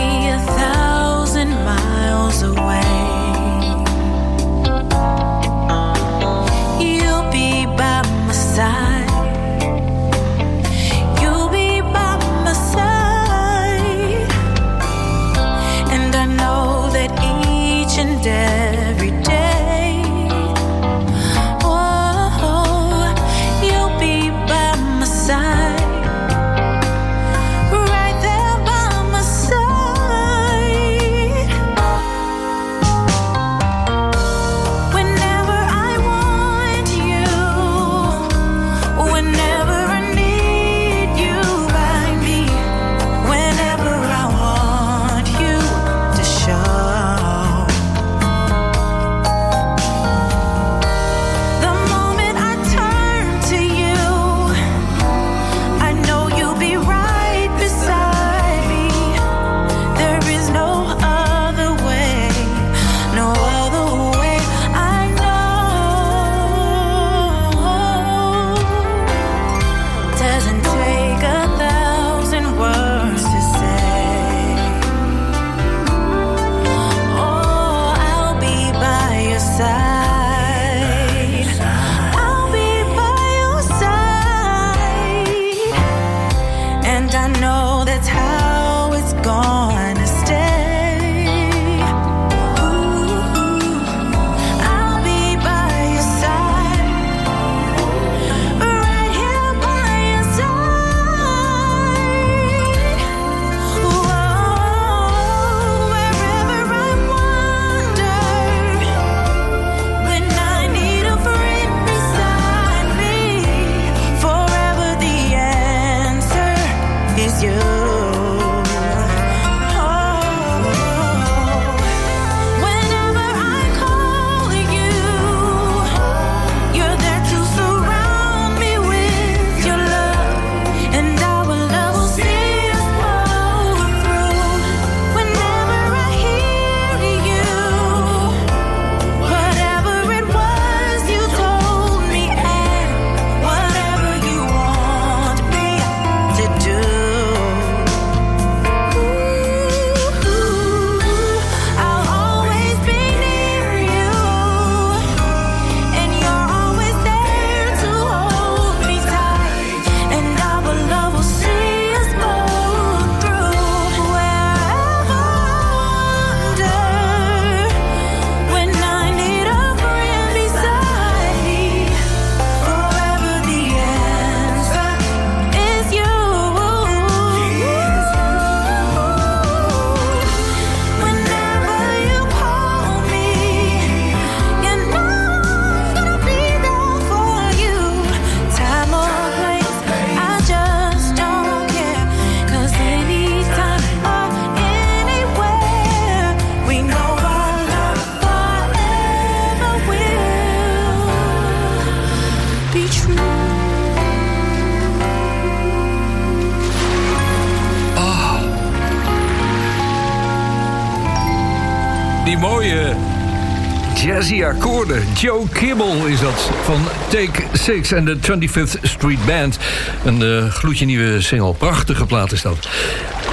[215.22, 219.58] Joe Kibble is dat van Take Six en de 25th Street Band.
[220.06, 221.54] Een eh, gloedje nieuwe single.
[221.54, 222.68] Prachtige plaat is dat.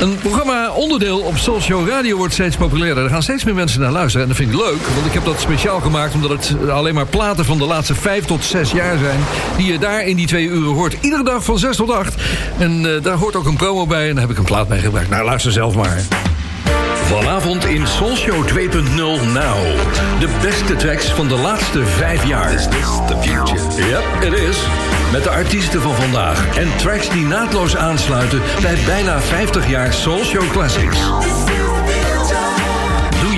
[0.01, 3.05] Een programma onderdeel op Show Radio wordt steeds populairder.
[3.05, 4.23] Er gaan steeds meer mensen naar luisteren.
[4.23, 6.15] En dat vind ik leuk, want ik heb dat speciaal gemaakt...
[6.15, 9.21] omdat het alleen maar platen van de laatste vijf tot zes jaar zijn...
[9.57, 10.97] die je daar in die twee uren hoort.
[11.01, 12.15] Iedere dag van zes tot acht.
[12.59, 14.81] En eh, daar hoort ook een promo bij en daar heb ik een plaat mee
[14.81, 15.11] gebruikt.
[15.11, 16.05] Nou, luister zelf maar.
[17.07, 19.57] Vanavond in Soul Show 2.0 Now.
[20.21, 22.53] De beste tracks van de laatste vijf jaar.
[22.53, 23.89] Is this the future?
[23.89, 24.59] Yep, it is.
[25.13, 26.57] Met de artiesten van vandaag.
[26.57, 30.99] En tracks die naadloos aansluiten bij bijna 50 jaar Soul Show Classics.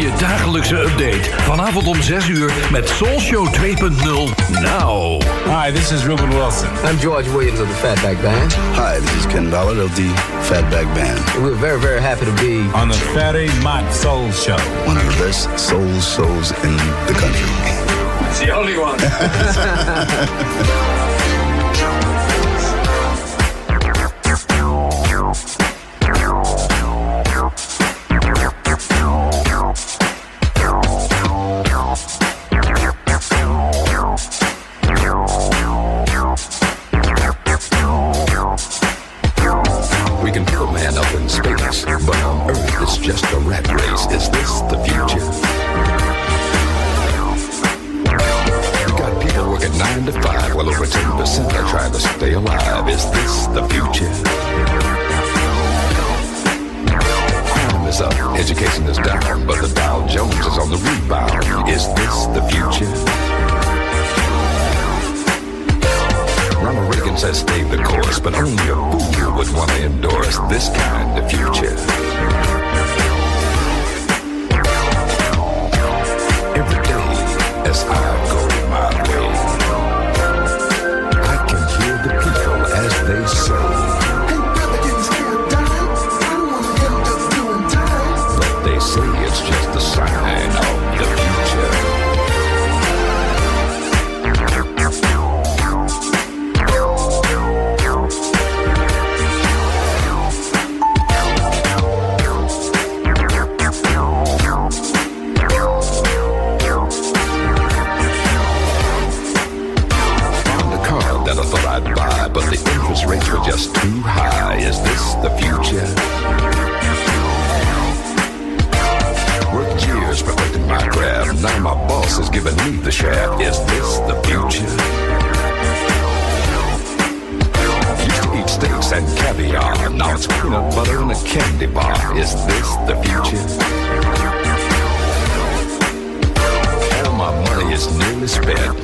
[0.08, 1.30] Je dagelijkse update.
[1.42, 5.20] Vanavond om 6 uur met Soul Show 2.0 Now.
[5.46, 6.68] Hi, this is Ruben Wilson.
[6.90, 8.54] I'm George Williams of the Fatback Band.
[8.54, 10.10] Hi, this is Ken Ballard of the
[10.42, 11.20] Fatback Band.
[11.42, 14.58] We're very, very happy to be On the Fatty Mott Soul Show.
[14.86, 16.76] One of the best soul shows in
[17.06, 17.50] the country.
[18.28, 18.98] It's the only one.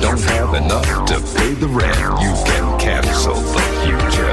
[0.01, 1.97] Don't have enough to pay the rent.
[2.21, 4.31] You can cancel the future.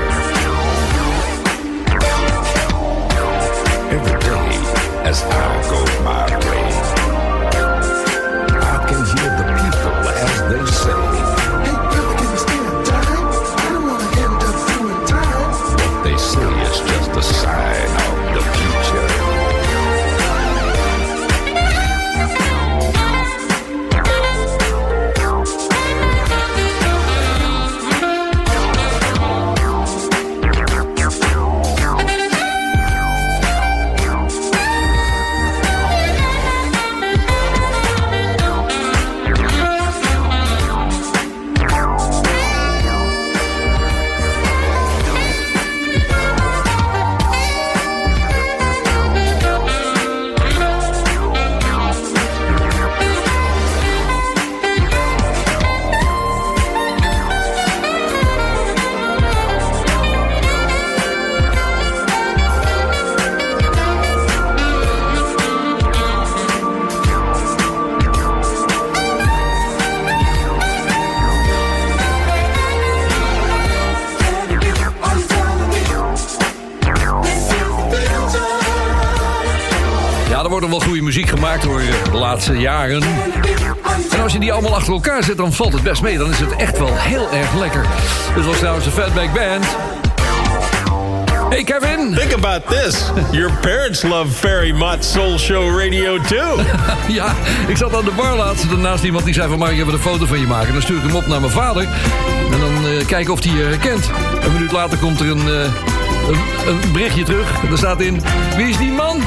[3.91, 4.53] Every day
[5.09, 6.92] as I go my way,
[81.63, 83.03] gemaakt door de laatste jaren.
[84.11, 86.19] En als je die allemaal achter elkaar zet, dan valt het best mee.
[86.19, 87.87] Dan is het echt wel heel erg lekker.
[88.35, 89.67] Dit was trouwens de Fatback Band.
[91.49, 92.15] Hey Kevin!
[92.15, 93.11] Think about this.
[93.31, 96.61] Your parents love Ferry Mott Soul Show Radio too.
[97.19, 97.35] ja,
[97.67, 99.59] ik zat aan de bar laatst naast iemand die zei van...
[99.59, 100.73] mag ik even een foto van je maken?
[100.73, 101.83] Dan stuur ik hem op naar mijn vader.
[102.53, 104.11] En dan eh, kijken of hij je herkent.
[104.45, 105.63] Een minuut later komt er een, eh,
[106.29, 107.63] een, een berichtje terug.
[107.63, 108.23] En daar staat in...
[108.57, 109.23] Wie is die man?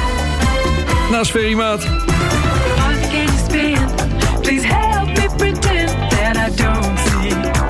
[1.12, 2.15] Naast Ferry Maat.
[6.46, 7.65] I don't see.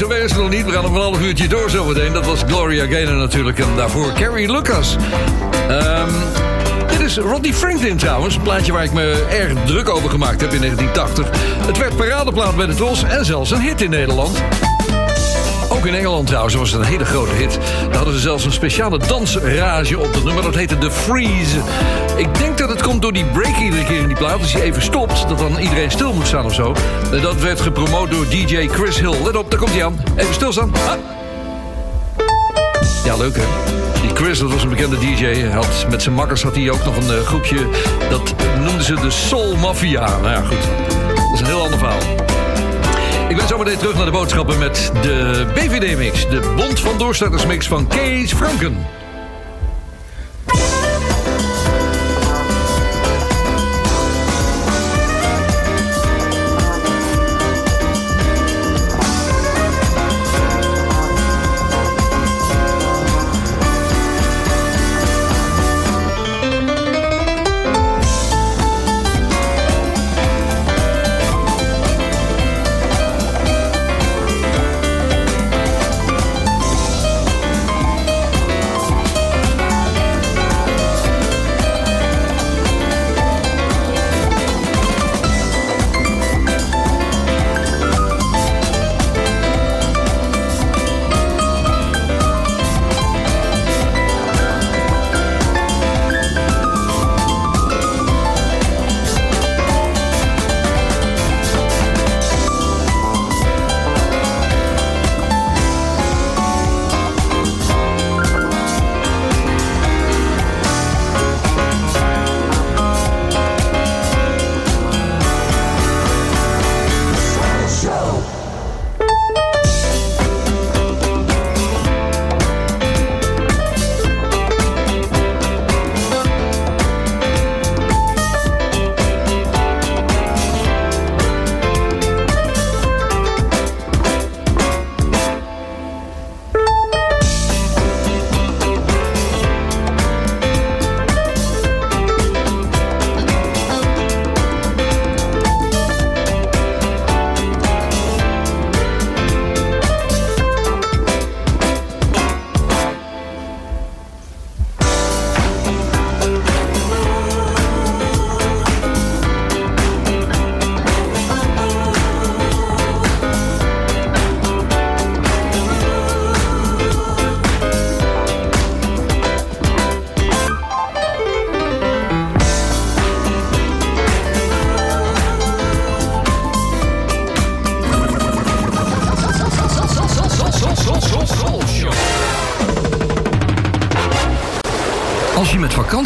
[0.00, 0.64] Zo werkt het nog niet.
[0.64, 2.12] We gaan nog een half uurtje door zometeen.
[2.12, 3.58] Dat was Gloria Gaynor natuurlijk.
[3.58, 4.96] En daarvoor Carrie Lucas.
[5.68, 6.10] Ehm,
[6.88, 8.34] dit is Rodney Franklin trouwens.
[8.34, 11.28] Een plaatje waar ik me erg druk over gemaakt heb in 1980.
[11.66, 14.42] Het werd paradeplaat bij de Tros en zelfs een hit in Nederland.
[15.80, 17.58] Ook in Engeland trouwens was een hele grote hit.
[17.88, 20.42] Daar hadden ze zelfs een speciale dansrage op dat nummer.
[20.42, 21.58] Dat heette The Freeze.
[22.16, 24.40] Ik denk dat het komt door die break iedere keer in die plaat.
[24.40, 26.74] Als je even stopt, dat dan iedereen stil moet staan of zo.
[27.22, 29.22] Dat werd gepromoot door DJ Chris Hill.
[29.24, 30.02] Let op, daar komt hij aan.
[30.16, 30.74] Even stilstaan.
[30.74, 30.92] Ah.
[33.04, 33.44] Ja, leuk hè?
[34.00, 35.42] Die Chris, dat was een bekende DJ.
[35.42, 37.66] Had, met zijn makkers had hij ook nog een eh, groepje.
[38.10, 40.06] Dat noemden ze de Soul Mafia.
[40.06, 40.62] Nou ja, goed.
[41.16, 42.29] Dat is een heel ander verhaal.
[43.30, 46.28] Ik ben zometeen terug naar de boodschappen met de BVD-mix.
[46.28, 48.86] De Bond van Doorstartersmix van Kees Franken.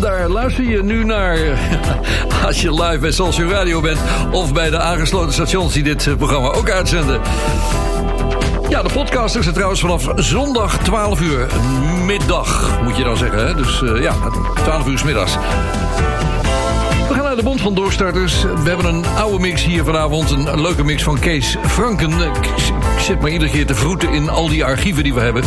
[0.00, 1.38] Daar luister je nu naar
[2.46, 3.98] als je live bij Social Radio bent...
[4.30, 7.20] of bij de aangesloten stations die dit eh, programma ook uitzenden.
[8.68, 11.46] Ja, de podcast is trouwens vanaf zondag 12 uur
[12.04, 13.46] middag, moet je dan zeggen.
[13.46, 13.54] Hè?
[13.54, 14.14] Dus eh, ja,
[14.62, 15.34] 12 uur 's middags.
[17.08, 18.42] We gaan naar de Bond van Doorstarters.
[18.42, 20.30] We hebben een oude mix hier vanavond.
[20.30, 22.20] Een, leuke mix van Kees Franken.
[22.20, 22.50] Ik
[22.98, 25.42] zit maar iedere keer te vroeten in al die archieven die we hebben.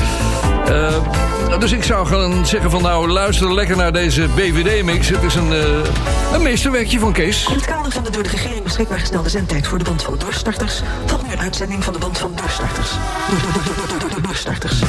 [0.69, 5.09] Eh, dus ik zou gaan zeggen van nou, luister lekker naar deze BVD-mix.
[5.09, 7.45] Het is een, eh, een meesterwerkje van Kees.
[7.45, 10.15] In het kader van de door de regering beschikbaar gestelde zendtijd voor de Bond van
[10.17, 10.81] Doorstarters...
[11.05, 12.89] volgt nu een uitzending van de Bond van Doorstarters.
[13.29, 14.81] Door, door, door, door, door, door, doorstarters.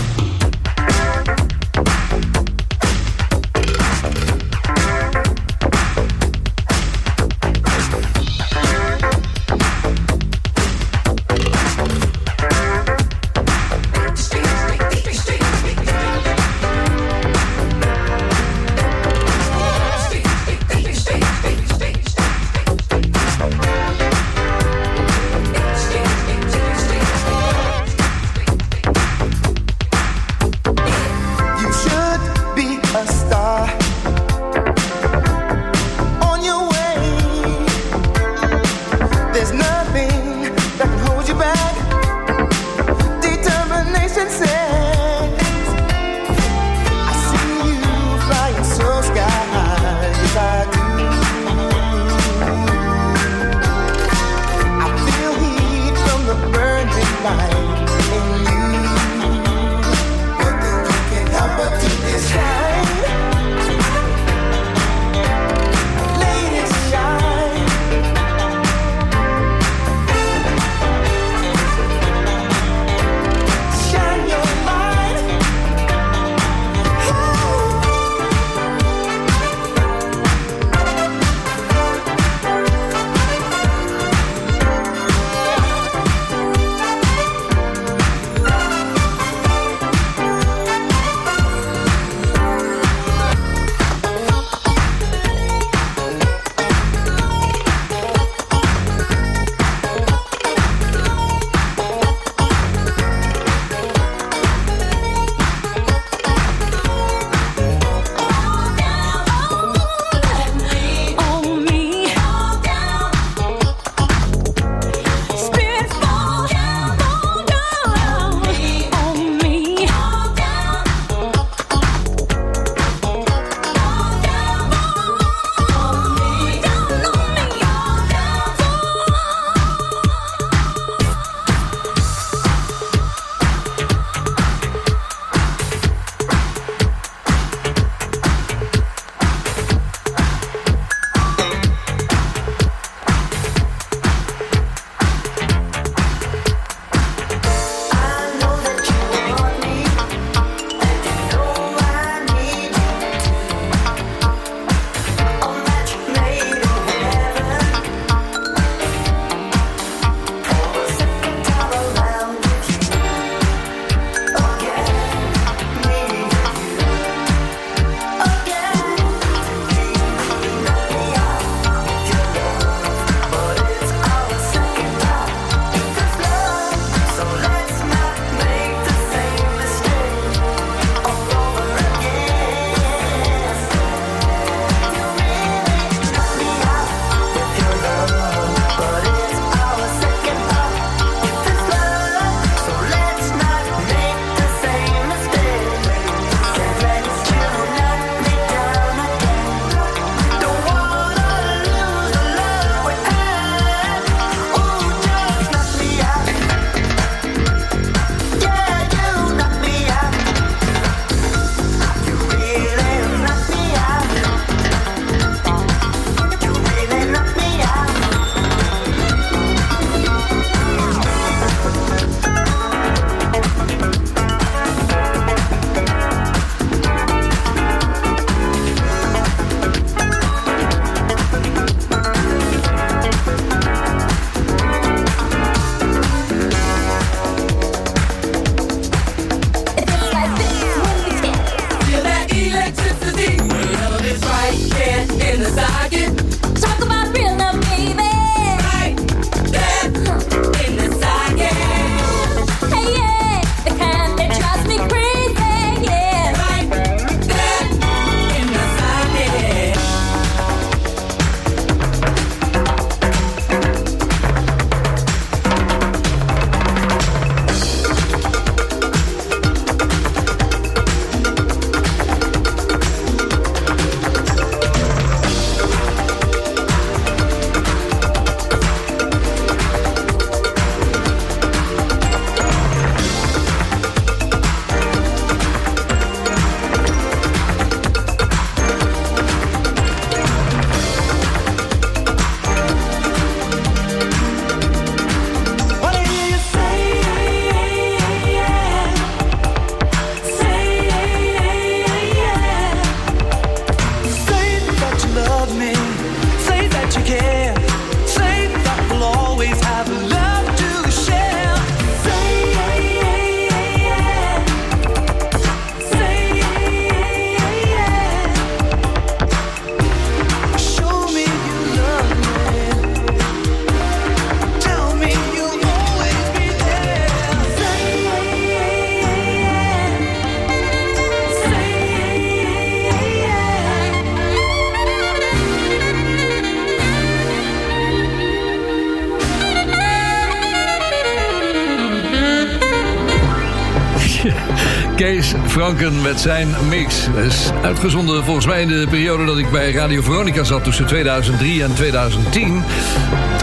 [345.46, 347.08] Franken met zijn mix.
[347.26, 350.64] Is uitgezonden volgens mij in de periode dat ik bij Radio Veronica zat...
[350.64, 352.62] tussen 2003 en 2010.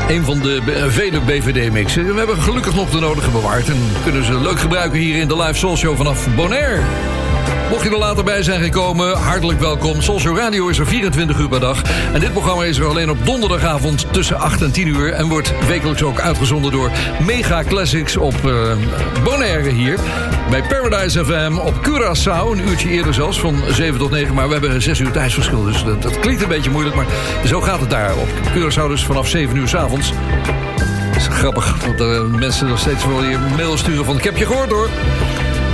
[0.08, 2.06] Een van de vele BVD-mixen.
[2.06, 3.70] We hebben gelukkig nog de nodige bewaard...
[3.70, 6.82] en kunnen ze leuk gebruiken hier in de Live Soul Show vanaf Bonaire.
[7.70, 10.02] Mocht je er later bij zijn gekomen, hartelijk welkom.
[10.02, 11.82] Soulshow Radio is er 24 uur per dag.
[12.14, 15.14] En dit programma is er alleen op donderdagavond tussen 8 en 10 uur...
[15.14, 16.92] en wordt wekelijks ook uitgezonden door
[17.26, 18.72] Mega Classics op eh,
[19.24, 20.00] Bonaire hier.
[20.50, 24.34] Bij Paradise FM op Curaçao, een uurtje eerder zelfs, van 7 tot 9.
[24.34, 26.96] Maar we hebben 6 uur tijdsverschil, dus dat, dat klinkt een beetje moeilijk...
[26.96, 27.06] maar
[27.46, 30.14] zo gaat het daar op Curaçao dus vanaf 7 uur s'avonds.
[31.08, 34.18] Dat is grappig, want uh, mensen nog steeds wel hier mail sturen van...
[34.18, 34.90] ik heb je gehoord hoor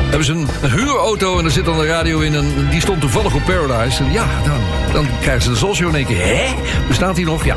[0.09, 2.35] hebben ze een, huurauto en er zit dan een radio in...
[2.35, 4.03] en die stond toevallig op Paradise.
[4.03, 4.61] En ja, dan,
[4.93, 6.25] dan krijgen ze de Show in één keer.
[6.25, 6.53] Hè?
[6.87, 7.45] Bestaat die nog?
[7.45, 7.55] Ja.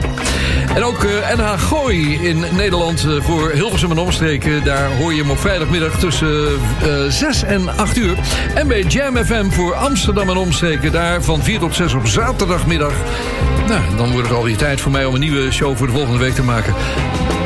[0.77, 4.65] En ook eh, NH Gooi in Nederland eh, voor Hilversum en omstreken.
[4.65, 6.47] Daar hoor je hem op vrijdagmiddag tussen
[6.82, 8.19] eh 6 en 8 uur.
[8.55, 10.93] En bij Jam FM voor Amsterdam en omstreken.
[10.93, 12.93] Daar van 4 tot 6 op zaterdagmiddag.
[13.69, 16.19] Nou, dan wordt het alweer tijd voor mij om een nieuwe show voor de volgende
[16.19, 16.74] week te maken.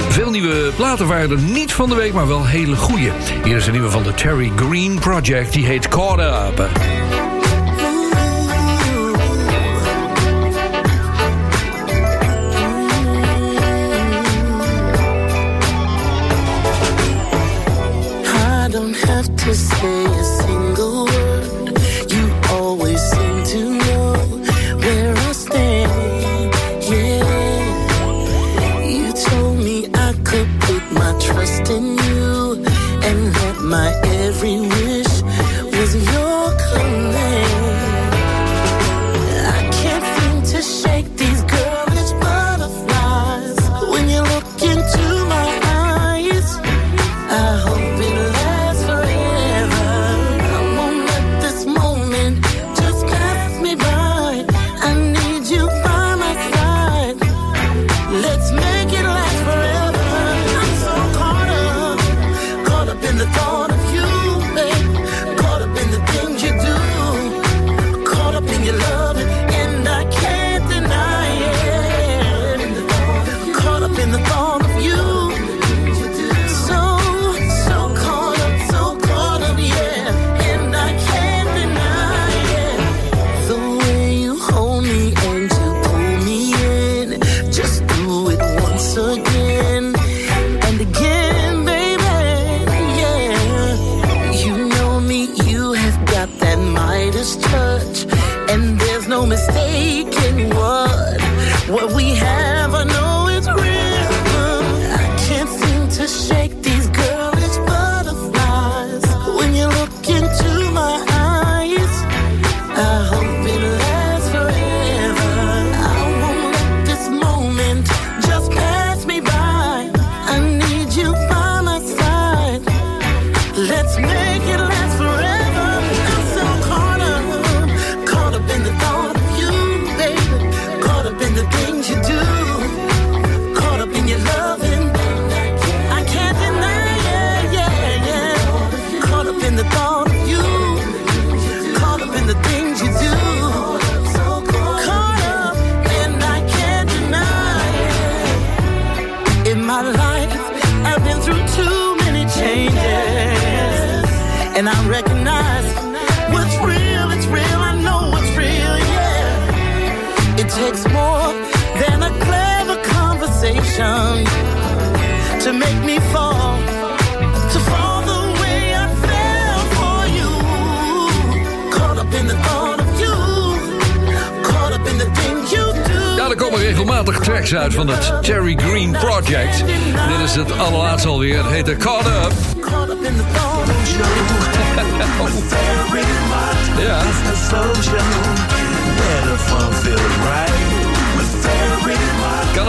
[0.09, 3.11] Veel nieuwe platen waren er niet van de week, maar wel hele goede.
[3.45, 5.53] Hier is een nieuwe van de Terry Green Project.
[5.53, 6.69] Die heet Caught Up.
[19.51, 20.40] Have to say a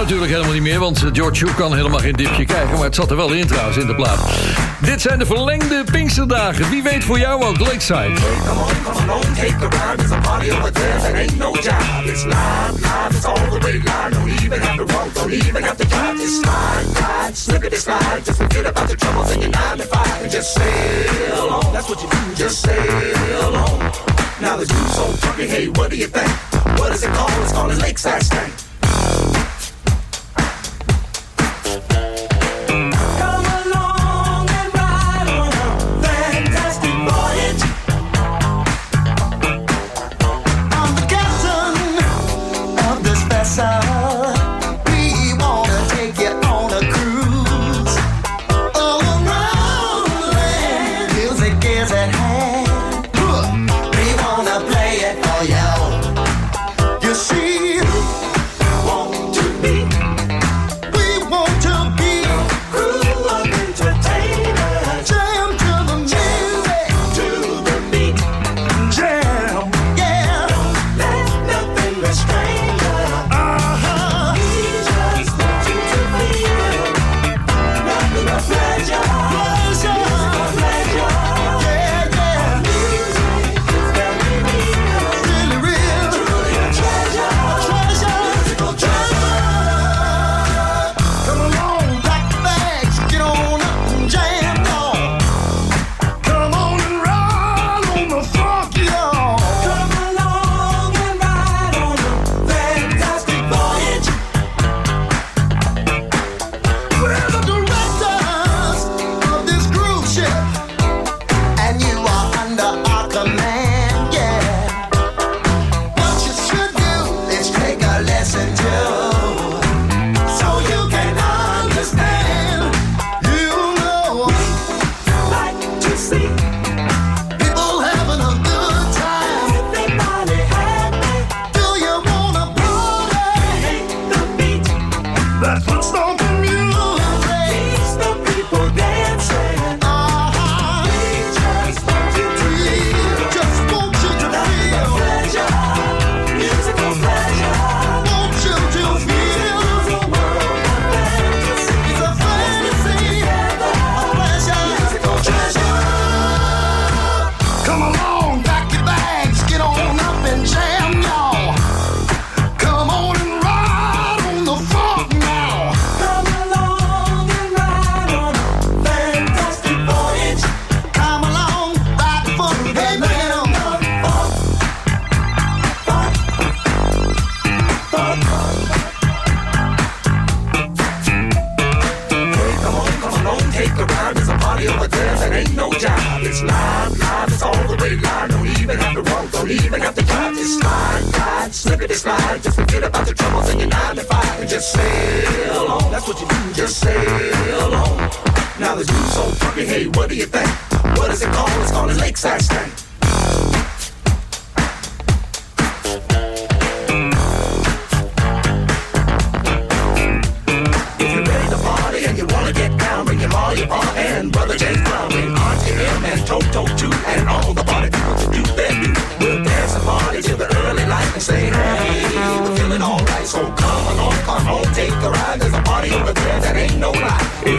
[0.02, 2.74] natuurlijk helemaal niet meer, want George Hugh kan helemaal geen dipje krijgen.
[2.74, 4.20] Maar het zat er wel in trouwens, in de plaat.
[4.82, 6.70] Dit zijn de verlengde Pinksterdagen.
[6.70, 8.12] Wie weet voor jou ook Lakeside.
[24.42, 26.28] Now the dude's so funky, hey, what do you think?
[26.80, 27.44] What is it called?
[27.44, 28.71] It's called a lakeside stank.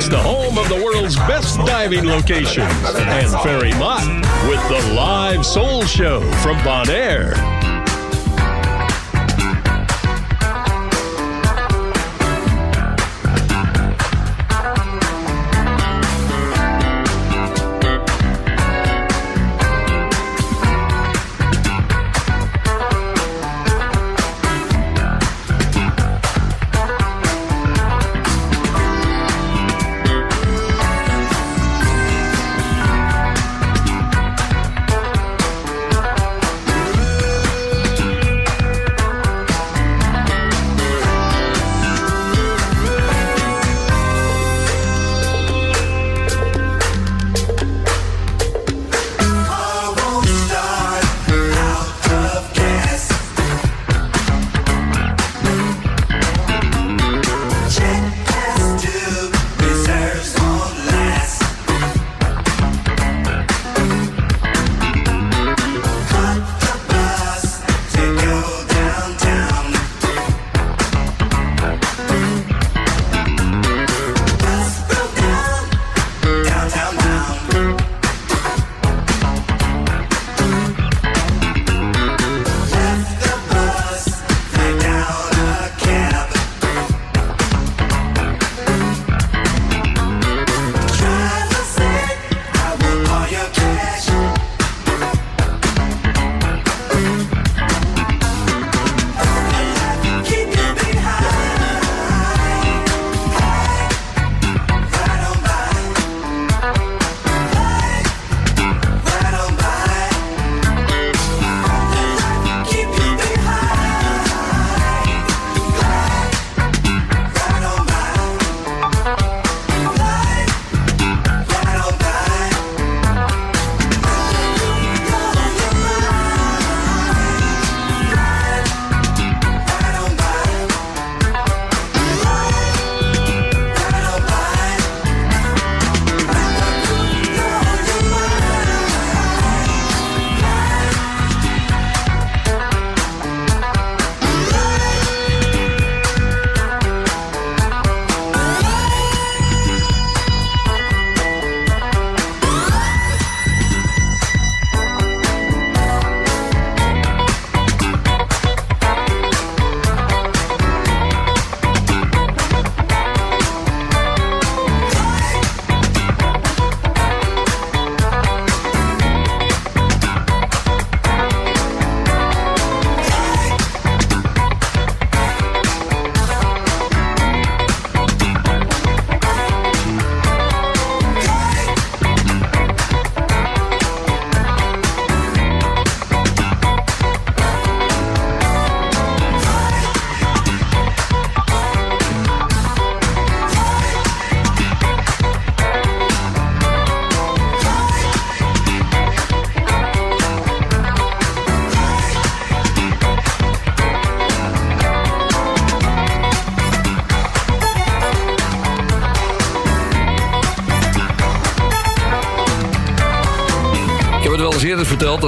[0.03, 4.05] It's the home of the world's best diving locations and Ferry Mott
[4.49, 7.35] with the live soul show from Bonaire.
[7.35, 7.62] Ik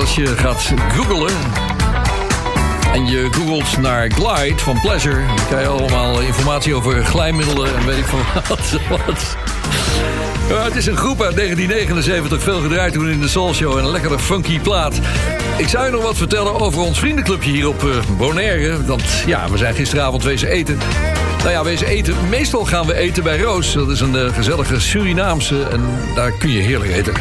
[0.05, 1.33] als je gaat googlen...
[2.93, 5.27] en je googelt naar Glide van Pleasure...
[5.27, 8.19] dan krijg je allemaal informatie over glijmiddelen en weet ik van
[8.49, 8.79] wat.
[8.89, 9.37] wat.
[10.65, 13.79] Het is een groep uit 1979, veel gedraaid toen in de Soul Show...
[13.79, 15.01] en een lekkere funky plaat.
[15.57, 18.85] Ik zou je nog wat vertellen over ons vriendenclubje hier op eh, Bonaire.
[18.85, 20.79] Want ja, we zijn gisteravond wezen eten...
[21.39, 22.15] Nou ja, wezen eten.
[22.29, 23.73] Meestal gaan we eten bij Roos.
[23.73, 25.81] Dat is een eh, gezellige Surinaamse en
[26.15, 27.13] daar kun je heerlijk eten.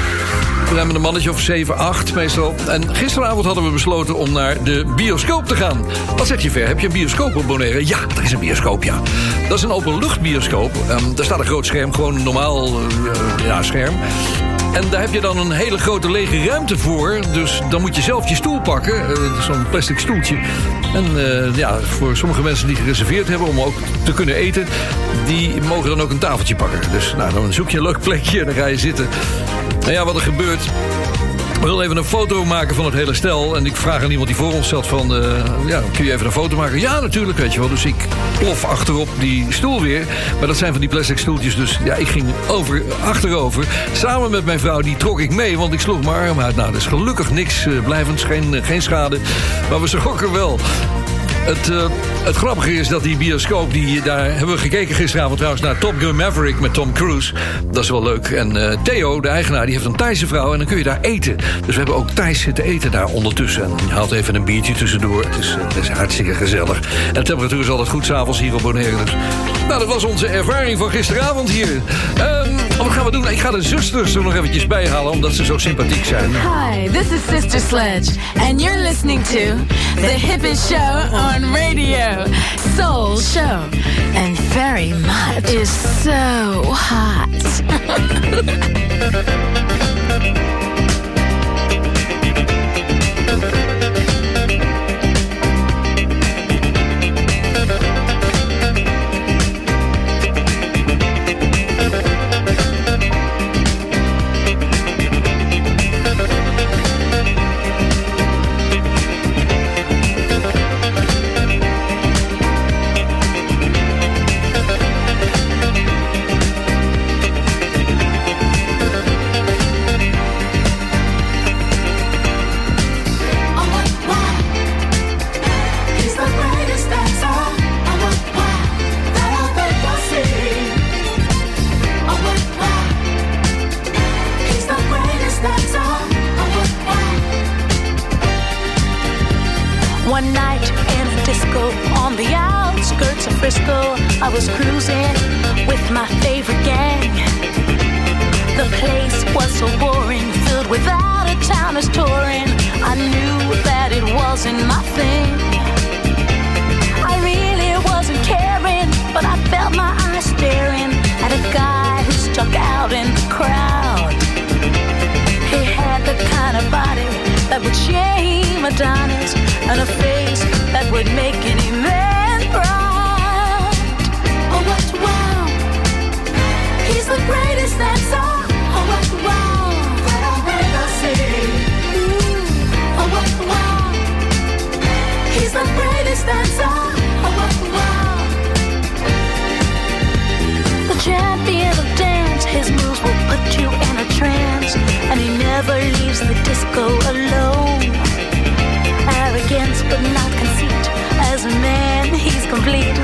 [0.74, 2.54] We zijn met een mannetje of 7, 8 meestal.
[2.68, 5.86] En gisteravond hadden we besloten om naar de bioscoop te gaan.
[6.18, 6.68] Wat zeg je ver?
[6.68, 7.60] Heb je een bioscoop op?
[7.80, 9.02] Ja, er is een bioscoop, ja.
[9.48, 10.76] Dat is een openluchtbioscoop.
[10.90, 13.96] Um, daar staat een groot scherm, gewoon een normaal eh, ja, scherm.
[14.74, 17.22] En daar heb je dan een hele grote lege ruimte voor.
[17.34, 19.10] Dus dan moet je zelf je stoel pakken.
[19.10, 20.38] eh, Zo'n plastic stoeltje.
[20.94, 23.74] En eh, ja, voor sommige mensen die gereserveerd hebben om ook
[24.04, 24.68] te kunnen eten...
[25.26, 26.80] die mogen dan ook een tafeltje pakken.
[26.92, 29.08] Dus nou, dan zoek je een leuk plekje en dan ga je zitten.
[29.80, 30.62] Nou ja, wat er gebeurt...
[31.64, 33.56] We willen even een foto maken van het hele stel.
[33.56, 35.16] En ik vraag aan iemand die voor ons zat van...
[35.16, 36.80] eh, ja, kun je even een foto maken?
[36.80, 37.70] Ja, natuurlijk, weet je wel.
[37.70, 38.08] Dus ik
[38.40, 40.06] plof achterop die stoel weer.
[40.38, 41.56] Maar dat zijn van die plastic stoeltjes.
[41.56, 43.66] Dus ja, ik ging over, achterover.
[43.94, 45.58] Samen met mijn vrouw, die trok ik mee.
[45.58, 46.56] Want ik sloeg mijn arm uit.
[46.56, 48.24] Nou, is gelukkig niks eh, blijvends.
[48.24, 49.18] Geen, geen schade.
[49.70, 50.60] Maar we schrokken wel.
[51.44, 51.90] Het, eh,
[52.24, 55.94] het grappige is dat die bioscoop, die, daar hebben we gekeken gisteravond trouwens naar Top
[55.98, 57.34] Gun Maverick met Tom Cruise.
[57.72, 58.28] Dat is wel leuk.
[58.28, 61.02] En eh, Theo, de eigenaar, die heeft een Thaise vrouw en dan kun je daar
[61.02, 61.38] eten.
[61.38, 63.64] Dus we hebben ook Thais zitten eten daar ondertussen.
[63.64, 65.24] En je haalt even een biertje tussendoor.
[65.24, 66.80] Het is, het is hartstikke gezellig.
[67.08, 69.04] En de temperatuur is altijd goed s'avonds hier op Bonaire.
[69.04, 69.16] Dus.
[69.68, 71.82] Nou, dat was onze ervaring van gisteravond hier.
[72.74, 73.28] Ehm, wat gaan we doen?
[73.28, 76.32] Ik ga de zusters er nog eventjes bij halen, omdat ze zo sympathiek zijn.
[76.32, 79.56] Hi, this is Sister Sledge, and you're listening to
[79.96, 82.26] the hippest show on radio,
[82.78, 83.60] Soul Show.
[84.16, 85.70] And very much is
[86.04, 86.12] so
[86.64, 87.62] hot.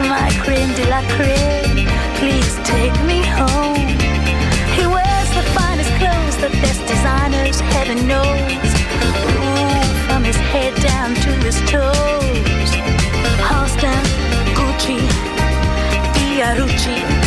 [0.10, 1.86] My creme de la creme.
[2.16, 3.86] Please take me home.
[4.76, 8.70] He wears the finest clothes, the best designers, heaven knows.
[9.38, 12.70] Ooh, from his head down to his toes.
[13.48, 14.04] Halston,
[14.58, 15.00] Gucci,
[16.16, 17.19] Fiorucci.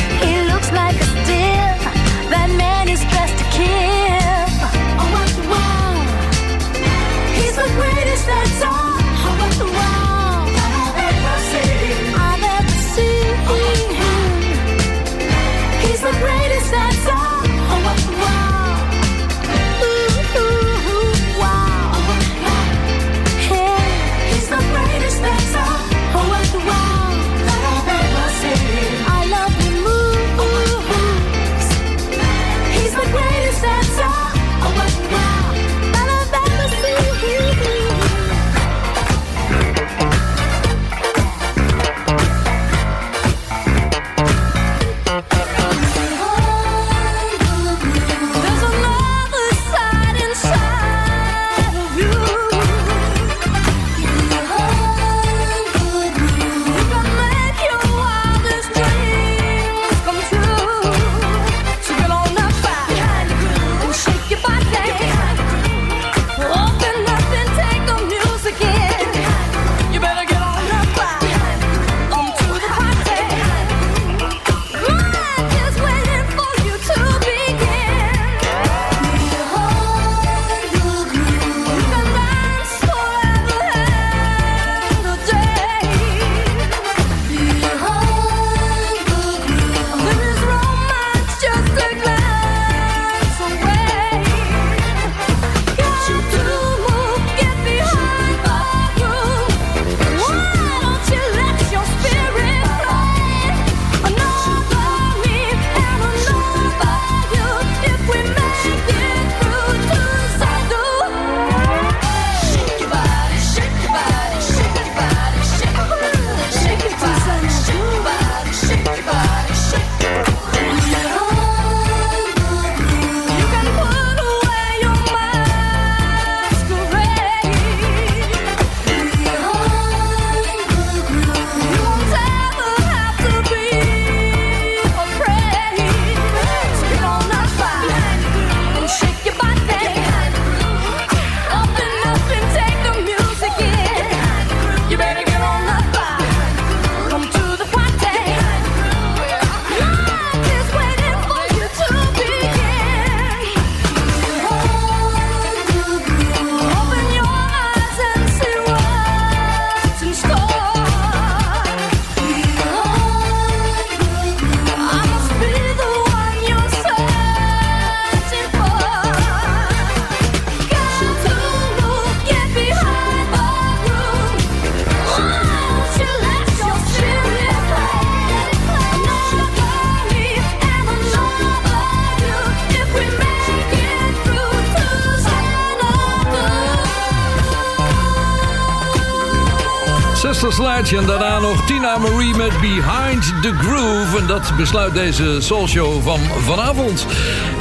[190.52, 194.18] Sledge en daarna nog Tina Marie met Behind the Groove.
[194.18, 197.06] En dat besluit deze Soul Show van vanavond.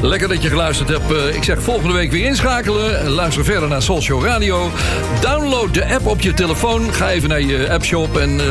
[0.01, 1.11] Lekker dat je geluisterd hebt.
[1.11, 3.09] Eh, Ik zeg volgende week weer inschakelen.
[3.09, 4.69] Luister verder naar Soul Show Radio.
[5.21, 6.93] Download de app op je telefoon.
[6.93, 8.45] Ga even naar je appshop en eh,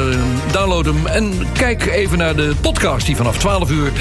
[0.53, 1.07] download hem.
[1.07, 3.93] En kijk even naar de podcast die vanaf 12 uur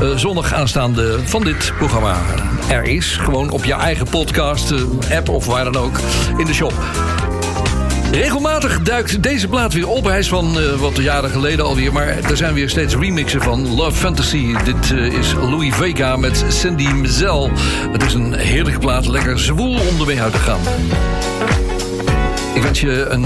[0.00, 2.16] eh, zondag aanstaande van dit programma
[2.68, 3.16] er is.
[3.20, 4.72] Gewoon op je eigen podcast,
[5.12, 5.98] app of waar dan ook
[6.36, 6.72] in de shop.
[8.14, 10.04] Regelmatig duikt deze plaat weer op.
[10.04, 11.92] Hij is van eh, wat jaren geleden alweer.
[11.92, 14.54] Maar er zijn weer steeds remixen van Love Fantasy.
[14.64, 17.50] Dit eh, is Louis Vega met Cindy Mazel.
[17.92, 19.06] Het is een heerlijke plaat.
[19.06, 20.60] Lekker zwoel om ermee uit te gaan.
[22.54, 23.24] Ik wens je een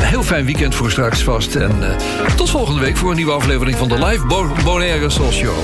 [0.00, 1.54] heel fijn weekend voor straks vast.
[1.54, 5.32] En eh, tot volgende week voor een nieuwe aflevering van de Live Bo Bonaire Soul
[5.32, 5.54] Show.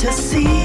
[0.00, 0.59] So tenderly.